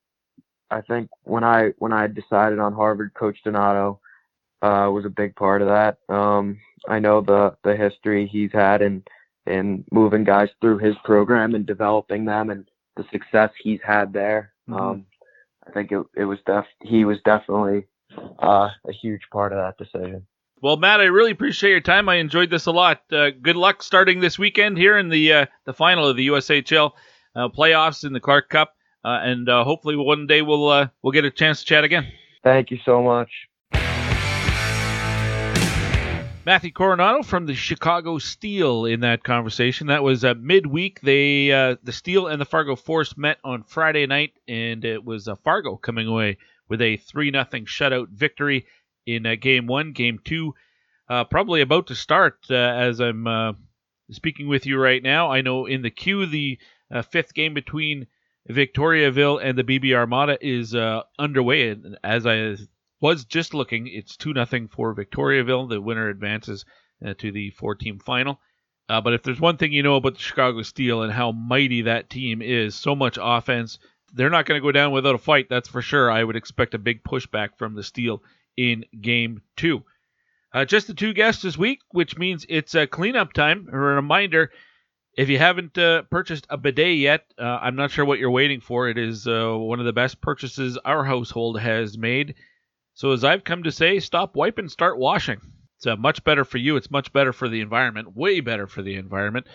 [0.71, 3.99] I think when I when I decided on Harvard, Coach Donato
[4.61, 5.97] uh, was a big part of that.
[6.13, 9.03] Um, I know the the history he's had in
[9.45, 14.53] in moving guys through his program and developing them, and the success he's had there.
[14.69, 14.81] Mm-hmm.
[14.81, 15.05] Um,
[15.67, 17.87] I think it it was def he was definitely
[18.41, 20.25] uh, a huge part of that decision.
[20.61, 22.09] Well, Matt, I really appreciate your time.
[22.09, 23.01] I enjoyed this a lot.
[23.11, 26.91] Uh, good luck starting this weekend here in the uh, the final of the USHL
[27.35, 31.13] uh, playoffs in the Clark Cup, uh, and uh, hopefully one day we'll uh, we'll
[31.13, 32.11] get a chance to chat again.
[32.43, 33.29] Thank you so much.
[36.49, 39.85] Matthew Coronato from the Chicago Steel in that conversation.
[39.85, 40.99] That was uh, midweek.
[40.99, 45.27] They uh, the Steel and the Fargo Force met on Friday night, and it was
[45.27, 48.65] uh, Fargo coming away with a three nothing shutout victory
[49.05, 49.91] in uh, Game One.
[49.91, 50.55] Game Two,
[51.07, 53.55] uh, probably about to start uh, as I'm
[54.09, 55.29] speaking with you right now.
[55.29, 56.57] I know in the Q the
[57.11, 58.07] fifth game between
[58.49, 60.73] Victoriaville and the BB Armada is
[61.19, 62.55] underway, and as I
[63.01, 63.87] was just looking.
[63.87, 65.69] It's 2 nothing for Victoriaville.
[65.69, 66.65] The winner advances
[67.05, 68.39] uh, to the four team final.
[68.87, 71.83] Uh, but if there's one thing you know about the Chicago Steel and how mighty
[71.83, 73.77] that team is, so much offense,
[74.13, 76.09] they're not going to go down without a fight, that's for sure.
[76.09, 78.23] I would expect a big pushback from the Steel
[78.57, 79.83] in game two.
[80.51, 83.69] Uh, just the two guests this week, which means it's a cleanup time.
[83.71, 84.51] A reminder
[85.15, 88.61] if you haven't uh, purchased a bidet yet, uh, I'm not sure what you're waiting
[88.61, 88.89] for.
[88.89, 92.35] It is uh, one of the best purchases our household has made.
[92.99, 95.39] So as I've come to say, stop wiping, start washing.
[95.77, 96.75] It's uh, much better for you.
[96.75, 98.13] It's much better for the environment.
[98.13, 99.47] Way better for the environment.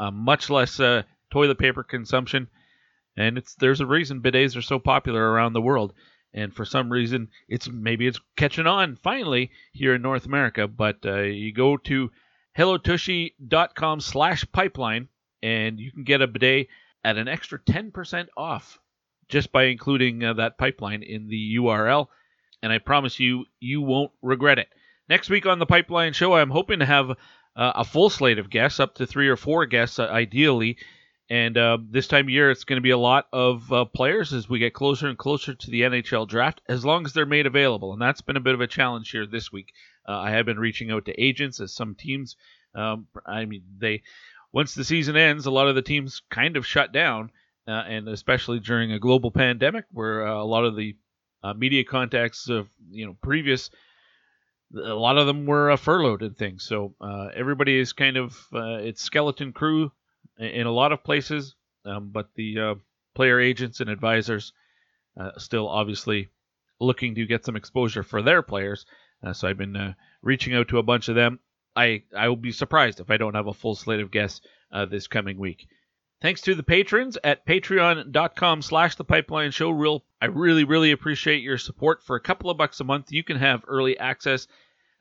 [0.00, 2.48] Uh, much less uh, toilet paper consumption.
[3.16, 5.92] And it's there's a reason bidets are so popular around the world.
[6.34, 10.66] And for some reason, it's maybe it's catching on finally here in North America.
[10.66, 12.10] But uh, you go to
[12.58, 15.06] hellotushy.com slash pipeline
[15.40, 16.66] and you can get a bidet
[17.04, 18.80] at an extra 10% off
[19.28, 22.08] just by including uh, that pipeline in the URL
[22.62, 24.68] and I promise you, you won't regret it.
[25.08, 27.14] Next week on the Pipeline Show, I'm hoping to have uh,
[27.56, 30.76] a full slate of guests, up to three or four guests, uh, ideally.
[31.30, 34.32] And uh, this time of year, it's going to be a lot of uh, players
[34.32, 37.46] as we get closer and closer to the NHL draft, as long as they're made
[37.46, 37.92] available.
[37.92, 39.72] And that's been a bit of a challenge here this week.
[40.08, 42.36] Uh, I have been reaching out to agents as some teams,
[42.74, 44.02] um, I mean, they
[44.52, 47.30] once the season ends, a lot of the teams kind of shut down.
[47.66, 50.96] Uh, and especially during a global pandemic, where a lot of the
[51.42, 53.70] uh, media contacts of you know previous
[54.74, 56.64] a lot of them were uh, furloughed and things.
[56.64, 59.92] So uh, everybody is kind of uh, it's skeleton crew
[60.38, 61.54] in a lot of places.
[61.84, 62.74] Um, but the uh,
[63.14, 64.52] player agents and advisors
[65.18, 66.28] uh, still obviously
[66.80, 68.84] looking to get some exposure for their players.
[69.32, 71.40] So i've been reaching out to a bunch of them.
[71.74, 74.46] I i will be surprised if i don't have a full slate of guests
[74.88, 75.66] this coming week
[76.20, 79.70] Thanks to the patrons at patreon.com slash the pipeline show.
[79.70, 82.02] Real I really, really appreciate your support.
[82.02, 84.48] For a couple of bucks a month, you can have early access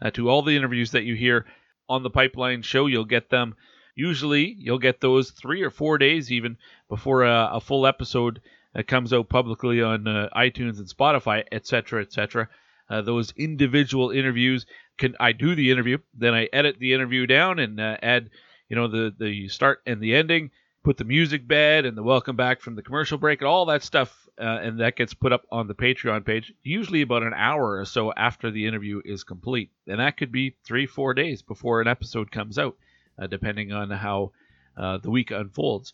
[0.01, 1.45] uh, to all the interviews that you hear
[1.89, 2.85] on the pipeline show.
[2.85, 3.55] You'll get them
[3.97, 6.55] usually you'll get those three or four days even
[6.87, 8.39] before a, a full episode
[8.75, 12.47] uh, comes out publicly on uh, iTunes and Spotify, etc., etc.
[12.89, 14.65] Uh, those individual interviews
[14.97, 18.29] can I do the interview, then I edit the interview down and uh, add,
[18.69, 20.51] you know, the the start and the ending
[20.87, 23.83] put the music bed and the welcome back from the commercial break and all that
[23.83, 27.77] stuff, uh, and that gets put up on the Patreon page, usually about an hour
[27.77, 29.69] or so after the interview is complete.
[29.85, 32.77] And that could be three, four days before an episode comes out,
[33.21, 34.31] uh, depending on how
[34.77, 35.91] uh, the week unfolds.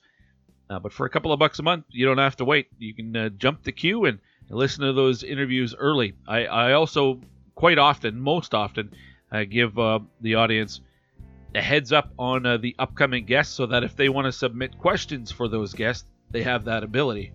[0.70, 2.68] Uh, but for a couple of bucks a month, you don't have to wait.
[2.78, 6.14] You can uh, jump the queue and listen to those interviews early.
[6.28, 7.20] I, I also,
[7.56, 8.92] quite often, most often,
[9.32, 10.82] uh, give the audience
[11.56, 14.78] a heads up on uh, the upcoming guests so that if they want to submit
[14.78, 17.32] questions for those guests, they have that ability.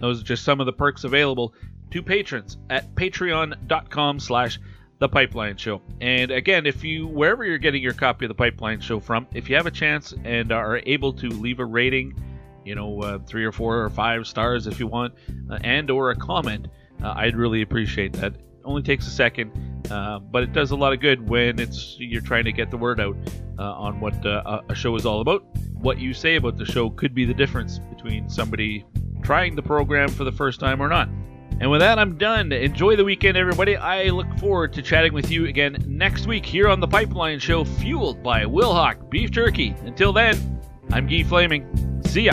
[0.00, 1.54] Those are just some of the perks available
[1.90, 4.58] to patrons at patreon.com slash
[5.00, 8.80] the pipeline show and again if you wherever you're getting your copy of the pipeline
[8.80, 12.14] show from if you have a chance and are able to leave a rating
[12.64, 15.12] you know uh, three or four or five stars if you want
[15.50, 16.68] uh, and or a comment
[17.02, 18.34] uh, i'd really appreciate that
[18.64, 19.52] only takes a second
[19.90, 22.76] uh, but it does a lot of good when it's you're trying to get the
[22.76, 23.16] word out
[23.58, 25.44] uh, on what uh, a show is all about.
[25.74, 28.84] What you say about the show could be the difference between somebody
[29.22, 31.08] trying the program for the first time or not.
[31.60, 32.50] And with that, I'm done.
[32.50, 33.76] Enjoy the weekend, everybody.
[33.76, 37.64] I look forward to chatting with you again next week here on the Pipeline Show,
[37.64, 39.74] fueled by Wilhauk Beef Jerky.
[39.84, 40.60] Until then,
[40.90, 42.02] I'm Guy Flaming.
[42.06, 42.32] See ya.